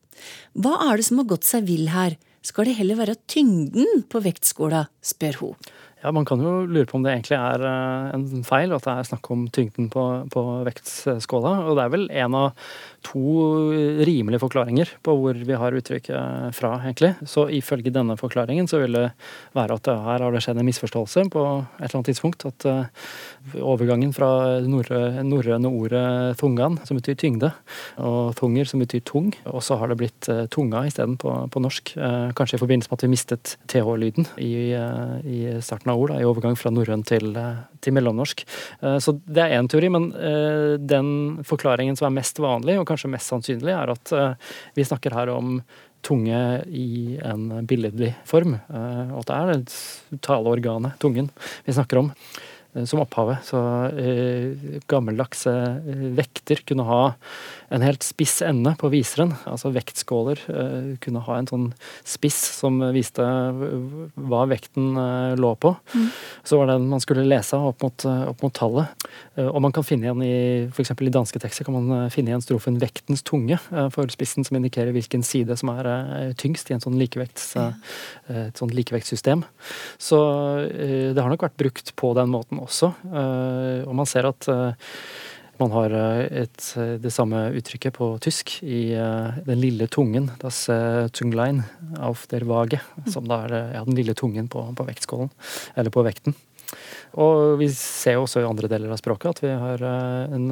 Hva 0.52 0.76
er 0.88 0.98
det 1.00 1.06
som 1.08 1.22
har 1.22 1.30
gått 1.32 1.48
seg 1.48 1.66
vill 1.68 1.88
her, 1.92 2.18
skal 2.42 2.66
det 2.66 2.76
heller 2.78 2.98
være 2.98 3.20
tyngden 3.30 4.04
på 4.10 4.22
vektskåla, 4.24 4.86
spør 5.04 5.38
hun. 5.42 5.70
Ja, 6.02 6.10
Man 6.12 6.24
kan 6.26 6.40
jo 6.42 6.64
lure 6.66 6.86
på 6.90 6.96
om 6.98 7.04
det 7.04 7.12
egentlig 7.14 7.36
er 7.38 7.62
eh, 7.62 8.14
en 8.16 8.46
feil, 8.46 8.72
at 8.74 8.86
det 8.86 8.94
er 8.94 9.06
snakk 9.06 9.28
om 9.30 9.44
tyngden 9.54 9.86
på, 9.92 10.06
på 10.34 10.42
vektskåla. 10.66 11.52
Og 11.70 11.78
det 11.78 11.84
er 11.84 11.92
vel 11.94 12.08
en 12.10 12.34
av 12.34 12.72
to 13.06 13.22
rimelige 14.06 14.42
forklaringer 14.42 14.90
på 15.02 15.14
hvor 15.18 15.38
vi 15.38 15.58
har 15.58 15.74
uttrykket 15.78 16.54
fra, 16.56 16.72
egentlig. 16.82 17.12
Så 17.28 17.46
ifølge 17.54 17.92
denne 17.94 18.16
forklaringen 18.18 18.68
så 18.70 18.80
vil 18.82 18.98
det 18.98 19.04
være 19.56 19.78
at 19.78 19.90
her 20.06 20.24
har 20.26 20.34
det 20.34 20.42
skjedd 20.44 20.60
en 20.62 20.68
misforståelse 20.68 21.24
på 21.32 21.44
et 21.44 21.86
eller 21.86 21.98
annet 21.98 22.10
tidspunkt. 22.10 22.46
At 22.50 22.66
uh, 22.66 23.08
overgangen 23.62 24.14
fra 24.16 24.30
norrøne 24.62 25.70
ordet 25.70 26.04
thungan, 26.40 26.78
som 26.86 26.98
betyr 26.98 27.18
tyngde, 27.22 27.52
og 28.02 28.34
thunger, 28.38 28.68
som 28.68 28.82
betyr 28.82 29.04
tung, 29.06 29.32
og 29.50 29.62
så 29.64 29.78
har 29.80 29.90
det 29.90 29.98
blitt 30.02 30.30
uh, 30.30 30.44
tunga 30.52 30.84
isteden 30.88 31.18
på, 31.20 31.34
på 31.52 31.62
norsk. 31.62 31.94
Kanskje 32.38 32.58
i 32.58 32.62
forbindelse 32.62 32.90
med 32.90 32.98
at 32.98 33.06
vi 33.06 33.12
mistet 33.12 33.54
th-lyden 33.70 34.28
i, 34.40 34.52
i, 34.72 35.40
starten 35.62 35.91
ord, 35.96 36.12
da, 36.12 36.20
i 36.20 36.28
overgang 36.28 36.56
fra 36.58 36.72
norrøn 36.74 37.04
til, 37.08 37.32
til 37.82 37.96
mellomnorsk. 37.96 38.44
Så 39.02 39.14
det 39.26 39.44
er 39.44 39.56
én 39.58 39.68
teori, 39.70 39.90
men 39.92 40.10
den 40.80 41.10
forklaringen 41.46 41.98
som 41.98 42.08
er 42.08 42.18
mest 42.20 42.40
vanlig, 42.42 42.78
og 42.80 42.86
kanskje 42.88 43.10
mest 43.12 43.32
sannsynlig, 43.32 43.74
er 43.74 43.92
at 43.94 44.14
eh, 44.16 44.54
vi 44.78 44.86
snakker 44.86 45.16
her 45.16 45.32
om 45.34 45.58
tunge 46.02 46.38
i 46.66 47.18
en 47.22 47.66
billedlig 47.68 48.12
form. 48.28 48.56
Eh, 48.58 49.12
og 49.12 49.22
at 49.22 49.30
det 49.30 49.58
er 49.58 50.22
taleorganet, 50.24 50.98
tungen, 51.02 51.30
vi 51.66 51.76
snakker 51.76 52.02
om 52.02 52.10
eh, 52.12 52.84
som 52.88 53.02
opphavet. 53.04 53.44
Så 53.46 53.60
gammeldagse 54.90 55.54
vekter 56.18 56.64
kunne 56.66 56.88
ha 56.88 57.02
en 57.72 57.82
helt 57.82 58.04
spiss 58.04 58.42
ende 58.44 58.74
på 58.78 58.90
viseren. 58.92 59.32
Altså 59.48 59.70
vektskåler 59.72 60.40
eh, 60.52 60.88
kunne 61.02 61.22
ha 61.24 61.38
en 61.38 61.48
sånn 61.48 61.66
spiss 62.04 62.38
som 62.58 62.80
viste 62.92 63.24
hva 63.24 64.42
vekten 64.50 64.98
eh, 65.00 65.32
lå 65.40 65.54
på. 65.60 65.72
Mm. 65.94 66.10
Så 66.44 66.60
var 66.60 66.68
det 66.68 66.76
den 66.76 66.90
man 66.90 67.02
skulle 67.02 67.24
lese 67.24 67.56
opp 67.56 67.80
mot, 67.84 68.04
eh, 68.08 68.24
opp 68.28 68.44
mot 68.44 68.54
tallet. 68.56 69.08
Og 69.40 69.58
man 69.64 69.72
kan 69.72 69.86
finne 69.86 70.06
igjen 70.06 70.24
i 70.26 70.34
f.eks. 70.68 70.92
i 70.92 71.12
danske 71.14 71.40
tekster 71.40 71.64
kan 71.64 71.78
man 71.78 72.12
finne 72.12 72.32
igjen 72.32 72.44
strofen 72.44 72.76
'vektens 72.80 73.24
tunge' 73.24 73.58
for 73.94 74.12
spissen, 74.12 74.44
som 74.44 74.58
indikerer 74.58 74.92
hvilken 74.92 75.24
side 75.24 75.56
som 75.56 75.70
er 75.72 76.34
tyngst 76.36 76.68
i 76.68 76.76
en 76.76 76.82
sånn 76.84 76.98
likevekts, 77.00 77.46
et 77.56 78.60
sånt 78.60 78.74
likevektssystem. 78.76 79.44
Så 79.96 80.18
det 80.68 81.16
har 81.16 81.32
nok 81.32 81.46
vært 81.46 81.56
brukt 81.60 81.94
på 81.96 82.12
den 82.18 82.32
måten 82.32 82.60
også. 82.60 82.92
Og 83.88 83.94
man 83.96 84.08
ser 84.08 84.28
at 84.28 84.48
man 85.62 85.74
har 85.74 85.94
eh, 85.96 86.42
et, 86.44 86.62
eh, 86.76 86.94
det 87.02 87.12
samme 87.14 87.48
uttrykket 87.56 87.96
på 87.96 88.08
tysk 88.22 88.58
i 88.62 88.94
uh, 88.98 89.34
den 89.46 89.60
lille 89.62 89.88
tungen, 89.90 90.30
das 90.42 90.64
Tunglein 91.14 91.62
auf 92.00 92.26
der 92.30 92.46
Waage, 92.48 92.80
som 93.10 93.28
da 93.30 93.42
er 93.46 93.54
ja, 93.76 93.84
den 93.86 93.98
lille 93.98 94.14
tungen 94.18 94.48
på, 94.52 94.64
på 94.76 94.86
vektskålen, 94.88 95.30
eller 95.76 95.94
på 95.94 96.04
vekten. 96.06 96.36
Og 97.20 97.58
vi 97.60 97.68
ser 97.76 98.18
også 98.18 98.40
i 98.40 98.48
andre 98.48 98.70
deler 98.70 98.92
av 98.92 99.00
språket 99.00 99.34
at 99.34 99.42
vi 99.44 99.50
har 99.52 99.82
en 99.84 100.46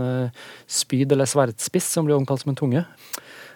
spyd 0.69 1.15
eller 1.15 1.29
sverdspiss 1.31 1.89
som 1.95 2.05
blir 2.05 2.19
omkalt 2.19 2.43
som 2.43 2.53
en 2.53 2.59
tunge. 2.59 2.83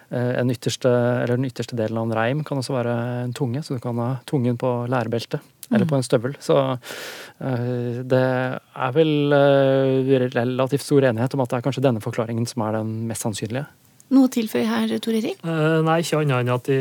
En 0.09 0.49
ytterste, 0.49 0.89
den 1.29 1.45
ytterste 1.45 1.77
delen 1.77 1.99
av 2.01 2.07
en 2.07 2.17
reim 2.17 2.41
kan 2.47 2.57
også 2.57 2.73
være 2.73 2.95
en 3.27 3.35
tunge, 3.37 3.61
så 3.61 3.77
du 3.77 3.83
kan 3.83 4.01
ha 4.01 4.15
tungen 4.25 4.57
på 4.57 4.71
lærebeltet 4.89 5.45
eller 5.71 5.87
på 5.89 5.97
en 5.97 6.05
støvel. 6.05 6.35
Så 6.43 6.57
uh, 6.75 7.95
det 8.05 8.25
er 8.25 8.93
vel 8.95 9.33
uh, 9.33 10.13
relativt 10.35 10.85
stor 10.85 11.09
enighet 11.11 11.33
om 11.35 11.45
at 11.45 11.53
det 11.53 11.59
er 11.59 11.65
kanskje 11.65 11.85
denne 11.87 12.03
forklaringen 12.03 12.45
som 12.49 12.67
er 12.67 12.79
den 12.79 12.93
mest 13.09 13.25
sannsynlige. 13.25 13.65
Noe 14.13 14.27
å 14.27 14.29
tilføye 14.29 14.67
her, 14.69 14.91
Tor 15.01 15.15
Erik? 15.17 15.39
Uh, 15.41 15.81
nei, 15.85 15.97
ikke 16.03 16.19
annet 16.21 16.43
enn 16.43 16.53
at 16.53 16.67
de 16.69 16.77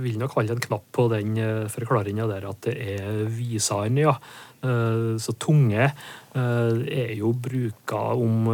vil 0.00 0.16
nok 0.20 0.38
holde 0.38 0.56
en 0.56 0.62
knapp 0.64 0.86
på 0.96 1.04
den 1.12 1.36
uh, 1.36 1.66
forklaringa 1.72 2.28
der 2.30 2.46
at 2.48 2.62
det 2.64 2.76
er 2.96 3.26
viseren, 3.28 4.00
ja. 4.00 4.16
Uh, 4.64 5.20
så 5.20 5.36
tunge 5.36 5.90
er 6.36 7.12
jo 7.16 7.30
bruka 7.40 7.98
om 8.20 8.48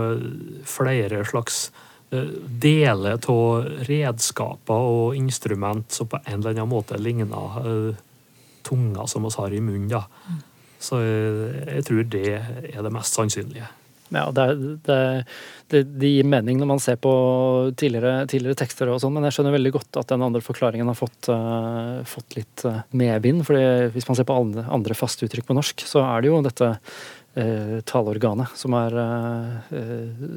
flere 0.69 1.25
slags 1.27 1.65
deler 2.63 3.17
av 3.17 3.87
redskaper 3.89 4.85
og 4.93 5.17
instrument 5.19 5.91
som 5.91 6.07
på 6.07 6.21
en 6.21 6.37
eller 6.37 6.53
annen 6.53 6.71
måte 6.71 7.01
ligner 7.01 7.97
tunga 8.67 9.07
som 9.11 9.27
vi 9.27 9.35
har 9.37 9.55
i 9.55 9.61
munnen. 9.61 9.91
da. 9.93 10.07
Så 10.83 10.99
jeg 11.03 11.87
tror 11.87 12.03
det 12.11 12.27
er 12.73 12.83
det 12.83 12.93
mest 12.95 13.15
sannsynlige. 13.15 13.69
Ja, 14.13 14.27
det, 14.33 14.47
det, 14.85 15.25
det, 15.73 15.83
det, 15.83 16.09
gir 16.11 16.29
mening 16.29 16.59
når 16.61 16.69
man 16.75 16.83
ser 16.83 16.99
på 17.01 17.13
tidligere, 17.79 18.27
tidligere 18.29 18.59
tekster, 18.61 18.91
og 18.93 19.01
sånn, 19.01 19.15
men 19.17 19.25
jeg 19.27 19.39
skjønner 19.39 19.57
veldig 19.57 19.73
godt 19.79 20.01
at 20.03 20.13
den 20.13 20.25
andre 20.27 20.43
forklaringen 20.45 20.91
har 20.91 20.99
fått, 20.99 21.31
uh, 21.33 22.03
fått 22.09 22.37
litt 22.37 22.67
uh, 22.69 22.83
medvind. 22.99 23.47
fordi 23.49 23.89
Hvis 23.95 24.09
man 24.11 24.19
ser 24.19 24.29
på 24.29 24.37
andre, 24.37 24.67
andre 24.69 24.99
faste 24.99 25.25
uttrykk 25.25 25.49
på 25.49 25.57
norsk, 25.57 25.87
så 25.89 26.05
er 26.05 26.21
det 26.21 26.29
jo 26.29 26.43
dette 26.45 26.71
uh, 26.77 27.79
taleorganet 27.89 28.53
som, 28.59 28.77
er, 28.77 29.01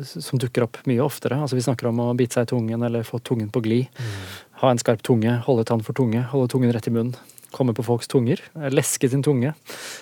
som 0.08 0.40
dukker 0.40 0.70
opp 0.70 0.80
mye 0.88 1.04
oftere. 1.04 1.42
Altså 1.42 1.60
Vi 1.60 1.68
snakker 1.68 1.92
om 1.92 2.00
å 2.06 2.14
bite 2.16 2.40
seg 2.40 2.48
i 2.48 2.54
tungen 2.56 2.88
eller 2.88 3.08
få 3.08 3.20
tungen 3.20 3.52
på 3.52 3.64
glid. 3.66 3.92
Mm. 4.00 4.20
Ha 4.64 4.72
en 4.72 4.80
skarp 4.80 5.04
tunge, 5.04 5.42
holde 5.50 5.68
tann 5.68 5.84
for 5.84 5.98
tunge, 5.98 6.24
holde 6.32 6.54
tungen 6.54 6.72
rett 6.72 6.88
i 6.88 6.96
munnen 6.96 7.18
komme 7.56 7.76
på 7.76 7.86
folks 7.86 8.10
tunger. 8.12 8.42
Leske 8.74 9.10
sin 9.10 9.24
tunge. 9.26 9.54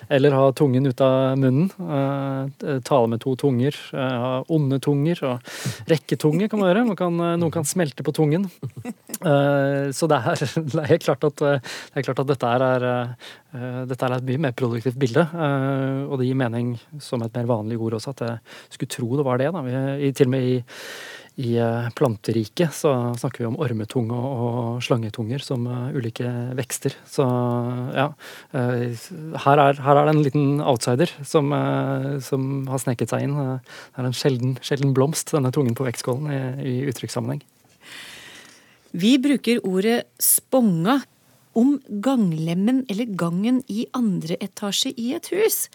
Eller 0.10 0.36
ha 0.36 0.50
tungen 0.58 0.88
ut 0.90 1.04
av 1.04 1.38
munnen. 1.40 1.70
Uh, 1.78 2.80
tale 2.86 3.12
med 3.12 3.22
to 3.24 3.36
tunger. 3.40 3.78
Ha 3.94 4.34
onde 4.54 4.80
tunger. 4.84 5.22
Og 5.30 5.88
rekketunge 5.92 6.50
kan 6.52 6.62
man 6.62 6.72
gjøre. 6.72 6.86
Man 6.90 7.00
kan, 7.00 7.22
noen 7.40 7.54
kan 7.54 7.68
smelte 7.68 8.06
på 8.06 8.16
tungen. 8.16 8.50
så 9.24 10.10
det 10.10 10.20
er, 10.20 10.44
det 10.74 10.82
er, 10.82 10.92
helt 10.92 11.08
klart 11.08 11.28
at, 11.30 11.40
det 11.40 12.02
er 12.02 12.08
klart 12.10 12.24
at 12.24 12.32
dette 12.34 12.54
er, 12.58 12.88
dette 13.90 14.08
er 14.08 14.18
et 14.18 14.28
mye 14.28 14.46
mer 14.48 14.56
produktivt 14.58 15.00
bilde. 15.00 15.26
og 16.10 16.18
det 16.20 16.28
gir 16.28 16.40
mening 16.40 16.76
som 17.02 17.24
et 17.24 17.36
mer 17.38 17.50
vanlig 17.50 17.80
ord 17.80 18.00
også, 18.00 18.16
at 18.16 18.26
jeg 18.28 18.78
skulle 18.78 18.96
tro 18.98 19.20
det 19.20 19.28
var 19.28 19.42
det. 19.42 19.52
Da. 19.54 19.64
Vi, 19.66 20.12
til 20.18 20.30
og 20.30 20.34
med 20.36 20.50
i 20.50 20.58
i 21.36 21.56
eh, 21.58 21.90
planteriket 21.98 22.74
så 22.74 22.92
snakker 23.18 23.42
vi 23.42 23.48
om 23.50 23.58
ormetunge 23.62 24.14
og 24.14 24.84
slangetunger 24.86 25.42
som 25.42 25.66
eh, 25.66 25.96
ulike 25.98 26.30
vekster. 26.60 26.94
Så 27.10 27.26
ja, 27.96 28.12
eh, 28.54 29.08
her 29.46 29.62
er, 29.64 29.80
her 29.82 30.00
er 30.00 30.06
det 30.06 30.14
en 30.14 30.22
liten 30.28 30.62
outsider 30.62 31.10
som, 31.26 31.50
som, 32.22 32.52
har 32.70 32.84
sneket 32.84 33.14
seg 33.14 33.26
inn. 33.26 33.34
Det 33.34 34.04
er 34.04 34.10
en 34.10 34.18
sjelden, 34.18 34.54
sjelden 34.62 34.94
blomst, 34.94 35.34
denne 35.34 35.54
tungen 35.56 35.74
på 35.78 35.88
vektskålen, 35.88 36.30
i, 36.30 36.70
i 36.70 36.76
uttrykkssammenheng. 36.92 37.42
Vi 38.94 39.16
bruker 39.18 39.64
ordet 39.66 40.04
sponga 40.22 41.00
om 41.58 41.80
ganglemmen 42.04 42.84
eller 42.90 43.10
gangen 43.18 43.62
i 43.70 43.88
andre 43.98 44.38
etasje 44.42 44.94
i 44.98 45.16
et 45.18 45.34
hus. 45.34 45.66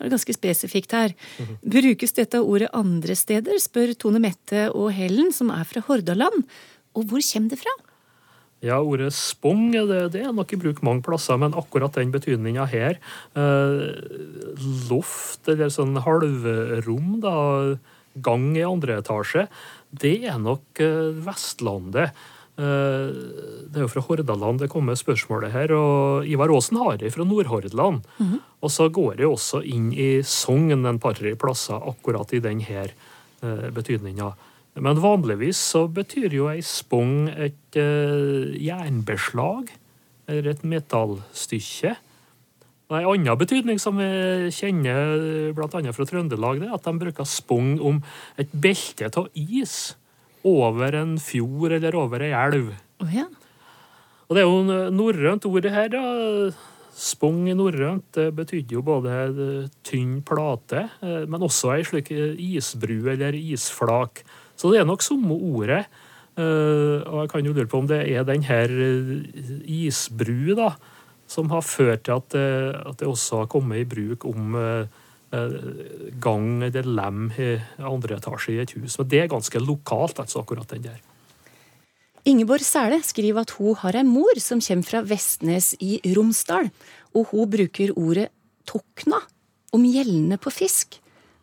Det 0.00 0.08
er 0.08 0.14
ganske 0.14 0.32
spesifikt 0.32 0.94
her. 0.96 1.12
Brukes 1.60 2.16
dette 2.16 2.40
ordet 2.40 2.70
andre 2.72 3.12
steder, 3.18 3.60
spør 3.60 3.92
Tone 4.00 4.22
Mette 4.22 4.70
og 4.72 4.88
Helen, 4.96 5.28
som 5.36 5.52
er 5.52 5.66
fra 5.68 5.82
Hordaland. 5.84 6.46
Og 6.96 7.04
hvor 7.10 7.20
kommer 7.20 7.52
det 7.52 7.60
fra? 7.60 7.74
Ja, 8.64 8.76
Ordet 8.84 9.12
spong 9.16 9.70
det, 9.72 10.00
det 10.12 10.24
er 10.24 10.34
nok 10.36 10.50
i 10.52 10.58
bruk 10.60 10.82
mange 10.84 11.04
plasser, 11.04 11.38
men 11.40 11.56
akkurat 11.56 11.96
den 11.96 12.10
betydninga 12.12 12.66
her, 12.68 12.98
eh, 13.32 13.86
loft 14.90 15.48
eller 15.48 15.72
sånn 15.72 15.96
halvrom, 16.04 17.14
da, 17.24 17.36
gang 18.20 18.50
i 18.58 18.66
andre 18.66 18.98
etasje, 19.00 19.46
det 19.92 20.18
er 20.28 20.36
nok 20.42 20.82
eh, 20.84 21.08
Vestlandet. 21.24 22.12
Eh, 22.60 23.08
det 23.70 23.78
er 23.78 23.86
jo 23.86 23.90
fra 23.90 24.02
Hordaland 24.04 24.60
det 24.60 24.68
kommer 24.72 24.98
spørsmålet 24.98 25.54
her. 25.54 25.72
og 25.72 26.26
Ivar 26.28 26.52
Aasen 26.52 26.76
har 26.76 26.98
det 26.98 27.12
fra 27.14 27.24
Nordhordland. 27.24 28.02
Mm 28.18 28.26
-hmm. 28.26 28.40
Og 28.60 28.70
så 28.70 28.88
går 28.88 29.16
det 29.16 29.26
også 29.26 29.62
inn 29.64 29.92
i 29.92 30.22
Sogn 30.22 30.86
en 30.86 30.98
par 30.98 31.14
plasser 31.14 31.74
akkurat 31.74 32.32
i 32.32 32.38
denne 32.40 32.90
uh, 33.42 33.70
betydninga. 33.70 34.34
Men 34.74 35.02
vanligvis 35.02 35.56
så 35.56 35.88
betyr 35.88 36.34
jo 36.34 36.48
ei 36.48 36.60
spong 36.60 37.28
et 37.28 37.76
uh, 37.76 38.54
jernbeslag 38.54 39.68
eller 40.28 40.50
et 40.50 40.64
metallstykke. 40.64 41.96
Og 42.88 42.96
En 42.98 43.06
annen 43.06 43.38
betydning 43.38 43.78
som 43.78 43.96
vi 43.96 44.50
kjenner 44.50 45.52
bl.a. 45.52 45.92
fra 45.92 46.04
Trøndelag, 46.04 46.60
det 46.60 46.68
er 46.68 46.74
at 46.74 46.84
de 46.84 46.98
bruker 46.98 47.24
spong 47.24 47.80
om 47.80 48.02
et 48.36 48.48
belte 48.52 49.10
av 49.16 49.28
is 49.34 49.96
over 50.46 50.96
en 50.98 51.16
fjord 51.20 51.76
eller 51.76 51.96
over 51.98 52.24
ei 52.24 52.32
elv. 52.36 52.72
Oh, 53.02 53.14
ja. 53.14 53.26
Og 54.28 54.36
det 54.36 54.42
er 54.42 54.48
jo 54.48 54.90
norrønt 54.94 55.48
ordet 55.48 55.72
her, 55.74 55.88
da. 55.92 56.02
Spong 57.00 57.46
i 57.48 57.56
norrønt 57.56 58.18
betydde 58.36 58.76
jo 58.76 58.82
både 58.84 59.12
tynn 59.86 60.20
plate, 60.26 60.84
eh, 61.00 61.24
men 61.30 61.46
også 61.46 61.74
ei 61.76 61.84
slik 61.86 62.10
isbru 62.12 63.08
eller 63.12 63.36
isflak. 63.38 64.22
Så 64.58 64.72
det 64.72 64.82
er 64.82 64.88
nok 64.88 65.02
samme 65.02 65.34
ordet. 65.34 65.86
Eh, 66.36 66.98
og 67.00 67.22
jeg 67.22 67.32
kan 67.32 67.46
jo 67.46 67.54
lure 67.56 67.70
på 67.70 67.80
om 67.80 67.90
det 67.90 68.02
er 68.10 68.26
den 68.28 68.44
her 68.46 68.70
isbru 69.64 70.54
da, 70.58 70.74
som 71.30 71.50
har 71.54 71.62
ført 71.64 72.04
til 72.04 72.18
at, 72.18 72.34
at 72.34 73.00
det 73.00 73.08
også 73.08 73.44
har 73.44 73.50
kommet 73.50 73.82
i 73.82 73.88
bruk 73.88 74.26
om 74.28 74.58
Eh, 74.58 74.86
gang 75.30 76.62
eller 76.66 76.86
lem 76.86 77.28
i 77.38 77.52
andre 77.78 78.16
etasje 78.18 78.54
i 78.56 78.62
et 78.64 78.74
hus. 78.74 78.98
Men 78.98 79.08
det 79.12 79.20
er 79.22 79.30
ganske 79.30 79.62
lokalt, 79.62 80.18
altså, 80.18 80.42
akkurat 80.42 80.70
den 80.74 80.88
der. 80.88 80.98
Ingeborg 82.28 82.64
Sæle 82.66 82.98
skriver 83.06 83.46
at 83.46 83.54
hun 83.56 83.78
har 83.80 83.96
ei 83.96 84.04
mor 84.04 84.40
som 84.42 84.60
kommer 84.60 84.84
fra 84.84 85.00
Vestnes 85.06 85.72
i 85.80 86.00
Romsdal, 86.16 86.68
og 87.16 87.30
hun 87.30 87.48
bruker 87.50 87.94
ordet 87.96 88.28
tokna 88.68 89.22
om 89.72 89.86
gjeldende 89.86 90.36
på 90.36 90.52
fisk. 90.52 90.98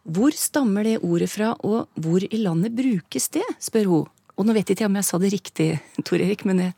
Hvor 0.08 0.32
stammer 0.36 0.86
det 0.88 1.00
ordet 1.02 1.32
fra, 1.32 1.56
og 1.66 1.88
hvor 1.96 2.24
i 2.24 2.40
landet 2.40 2.76
brukes 2.76 3.28
det, 3.34 3.44
spør 3.60 3.90
hun. 3.90 4.06
Og 4.38 4.46
nå 4.46 4.54
vet 4.54 4.70
jeg 4.70 4.78
ikke 4.78 4.88
om 4.88 5.00
jeg 5.00 5.08
sa 5.08 5.18
det 5.20 5.34
riktig, 5.34 5.70
Tor 6.06 6.22
Erik, 6.22 6.46
men 6.46 6.62
jeg 6.62 6.76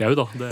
Jau 0.00 0.10
da, 0.18 0.24
det, 0.34 0.48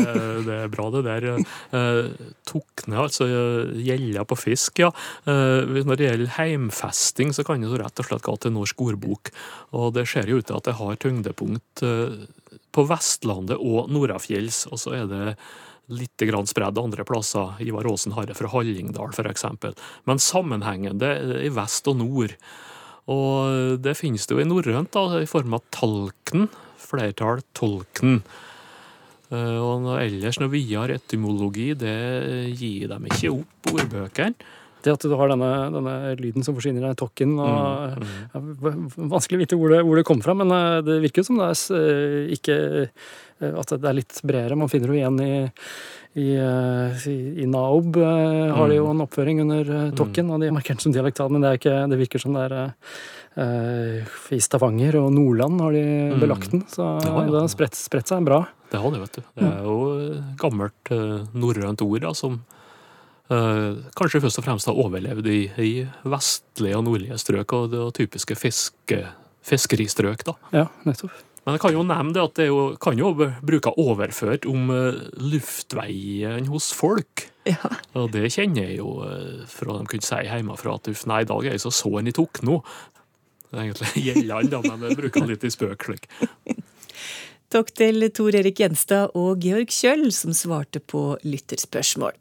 det, 0.46 0.56
er 0.64 0.70
bra 0.70 0.86
det 0.94 1.02
der. 1.06 1.26
Eh, 1.74 2.28
Tukne, 2.46 3.00
altså 3.04 3.26
gjelder 3.26 4.26
på 4.28 4.38
fisk, 4.38 4.82
ja. 4.84 4.92
Eh, 5.26 5.82
når 5.82 5.98
det 5.98 6.06
gjelder 6.06 6.36
heimfesting, 6.36 7.32
så 7.34 7.44
kan 7.46 7.62
det 7.62 7.80
rett 7.80 8.02
og 8.02 8.08
slett 8.08 8.26
gå 8.26 8.36
til 8.38 8.54
norsk 8.54 8.84
ordbok. 8.86 9.32
Og 9.78 9.90
det 9.96 10.06
ser 10.10 10.30
jo 10.30 10.38
ut 10.38 10.46
til 10.46 10.58
at 10.58 10.68
det 10.68 10.78
har 10.78 11.00
tyngdepunkt 11.02 11.82
eh, 11.86 12.22
på 12.72 12.86
Vestlandet 12.88 13.58
og 13.58 13.90
Nordafjells, 13.92 14.66
og 14.70 14.80
så 14.80 14.94
er 15.00 15.10
det 15.10 15.24
litt 15.92 16.22
spredd 16.48 16.78
andre 16.78 17.04
plasser. 17.04 17.58
Ivar 17.60 17.88
Aasen 17.90 18.14
har 18.14 18.28
det 18.28 18.38
fra 18.38 18.48
Hallingdal, 18.52 19.10
f.eks. 19.12 19.44
Men 20.06 20.22
sammenhengende 20.22 21.42
i 21.42 21.50
vest 21.52 21.90
og 21.90 21.98
nord. 21.98 22.36
Og 23.10 23.82
det 23.82 23.96
finnes 23.98 24.24
det 24.24 24.36
jo 24.36 24.40
i 24.40 24.46
norrønt, 24.46 24.94
i 25.18 25.26
form 25.26 25.58
av 25.58 25.66
talken, 25.74 26.46
flertall 26.78 27.42
tolken. 27.58 28.22
Eh, 29.32 29.58
og 29.60 29.86
ellers 29.96 30.40
noe 30.40 30.52
videre 30.52 30.98
etymologi, 31.00 31.72
det 31.78 31.94
gir 32.58 32.90
dem 32.92 33.08
ikke 33.08 33.32
opp, 33.32 33.72
ordbøkene. 33.72 34.58
Det 34.82 34.90
at 34.90 35.04
du 35.06 35.12
har 35.14 35.30
denne, 35.30 35.48
denne 35.70 35.92
lyden 36.18 36.42
som 36.42 36.56
forsvinner 36.56 36.88
i 36.88 36.96
tokken 36.98 37.36
og 37.38 38.00
mm, 38.02 38.48
mm. 38.58 38.78
Vanskelig 39.12 39.38
å 39.38 39.42
vite 39.44 39.58
hvor 39.60 39.70
det, 39.70 39.78
hvor 39.86 40.00
det 40.00 40.02
kom 40.08 40.18
fra, 40.24 40.34
men 40.34 40.50
eh, 40.50 40.80
det 40.82 40.96
virker 41.04 41.22
som 41.22 41.38
det 41.38 41.52
er 41.52 41.76
eh, 41.78 42.32
ikke 42.34 42.56
At 43.62 43.74
det 43.76 43.88
er 43.88 43.94
litt 43.94 44.18
bredere. 44.26 44.58
Man 44.58 44.70
finner 44.72 44.90
jo 44.90 44.96
igjen 44.98 45.20
i, 45.22 45.36
i, 46.18 46.26
i, 46.34 47.14
i 47.42 47.46
Naob 47.50 47.96
har 47.98 48.68
de 48.70 48.76
jo 48.80 48.88
mm. 48.88 48.90
en 48.90 49.04
oppføring 49.06 49.42
under 49.46 49.70
tokken, 49.98 50.30
og 50.34 50.42
de 50.42 50.50
er 50.50 50.54
markert 50.54 50.82
som 50.82 50.94
dialektal, 50.94 51.30
men 51.32 51.46
det, 51.46 51.56
ikke, 51.60 51.76
det 51.90 51.98
virker 52.02 52.22
som 52.22 52.36
det 52.36 52.44
er 52.50 52.74
i 54.34 54.40
Stavanger 54.44 54.98
og 55.00 55.08
Nordland 55.14 55.62
har 55.64 55.74
de 55.74 55.86
belagt 56.20 56.52
den, 56.52 56.66
så 56.68 56.98
det 57.00 57.14
har 57.32 57.48
spredt, 57.50 57.78
spredt 57.78 58.12
seg 58.12 58.26
bra. 58.28 58.42
Det 58.72 58.80
har 58.80 58.92
det, 58.94 59.02
vet 59.02 59.18
du. 59.18 59.24
Det 59.36 59.48
er 59.48 59.66
jo 59.66 59.78
gammelt 60.40 60.92
uh, 60.94 61.24
norrønt 61.36 61.82
ord 61.84 62.04
da, 62.06 62.12
som 62.16 62.38
eh, 63.32 63.82
kanskje 63.98 64.22
først 64.24 64.40
og 64.40 64.46
fremst 64.46 64.70
har 64.70 64.78
overlevd 64.80 65.28
i, 65.28 65.42
i 65.60 65.72
vestlige 66.08 66.78
og 66.78 66.86
nordlige 66.86 67.18
strøk, 67.20 67.52
og 67.58 67.66
det 67.74 67.82
typiske 68.00 68.36
fiske, 68.38 69.02
fiskeristrøk. 69.44 70.24
da. 70.30 70.36
Ja, 70.56 70.64
nettopp. 70.88 71.12
Men 71.42 71.56
jeg 71.56 71.62
kan 71.64 71.74
jo 71.74 71.82
nevne 71.82 72.14
det 72.14 72.22
at 72.22 72.36
det 72.38 72.44
jo, 72.46 72.58
kan 72.80 72.96
jo 72.96 73.10
bruke 73.18 73.74
overført 73.82 74.46
om 74.48 74.72
uh, 74.72 75.04
luftveien 75.20 76.48
hos 76.48 76.70
folk. 76.72 77.26
Ja. 77.44 77.74
Og 77.98 78.12
det 78.14 78.30
kjenner 78.30 78.70
jeg 78.70 78.78
jo 78.78 79.02
fra 79.50 79.80
de 79.80 79.88
kunne 79.90 80.06
si 80.06 80.20
hjemmefra 80.28 80.78
at 80.78 80.92
uff, 80.92 81.04
nei, 81.10 81.24
i 81.24 81.28
dag 81.28 81.48
er 81.48 81.56
jeg 81.58 81.64
så 81.64 81.74
såren 81.74 82.08
i 82.08 82.14
tok 82.14 82.40
nå. 82.46 82.60
Det 83.50 83.58
er 83.58 83.66
egentlig 83.66 84.04
gjeldende, 84.22 84.62
men 84.70 84.86
jeg 84.88 85.00
bruker 85.02 85.26
litt 85.28 85.42
i 85.44 85.50
spøk 85.52 85.90
slik. 85.90 86.06
Takk 87.52 87.68
til 87.76 88.00
Tor 88.16 88.32
Erik 88.32 88.62
Gjenstad 88.62 89.12
og 89.18 89.42
Georg 89.44 89.68
Kjøll 89.68 90.06
som 90.16 90.32
svarte 90.32 90.80
på 90.80 91.18
lytterspørsmål. 91.20 92.14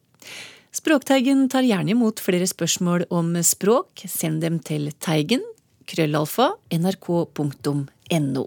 Språkteigen 0.75 1.45
tar 1.51 1.63
gjerne 1.63 1.93
imot 1.93 2.19
flere 2.19 2.49
spørsmål 2.51 3.05
om 3.15 3.37
språk. 3.39 4.03
Send 4.11 4.43
dem 4.43 4.59
til 4.59 4.89
teigen 4.99 5.45
krøllalfa 5.87 6.49
nrk.no. 6.75 8.45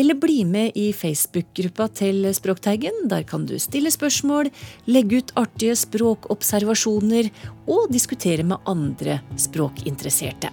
Eller 0.00 0.16
bli 0.16 0.40
med 0.48 0.80
i 0.80 0.88
Facebook-gruppa 0.96 1.90
til 2.00 2.24
Språkteigen. 2.36 3.04
Der 3.12 3.28
kan 3.28 3.44
du 3.44 3.58
stille 3.60 3.92
spørsmål, 3.92 4.48
legge 4.88 5.20
ut 5.20 5.36
artige 5.36 5.76
språkobservasjoner 5.76 7.28
og 7.68 7.92
diskutere 7.92 8.48
med 8.48 8.64
andre 8.64 9.20
språkinteresserte. 9.36 10.48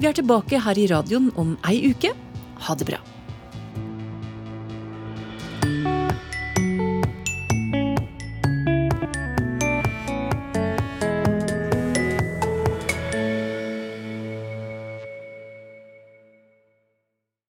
Vi 0.00 0.10
er 0.10 0.18
tilbake 0.18 0.66
her 0.66 0.78
i 0.78 0.90
radioen 0.90 1.30
om 1.38 1.54
ei 1.70 1.92
uke. 1.94 2.10
Ha 2.66 2.74
det 2.74 2.90
bra. 2.90 3.06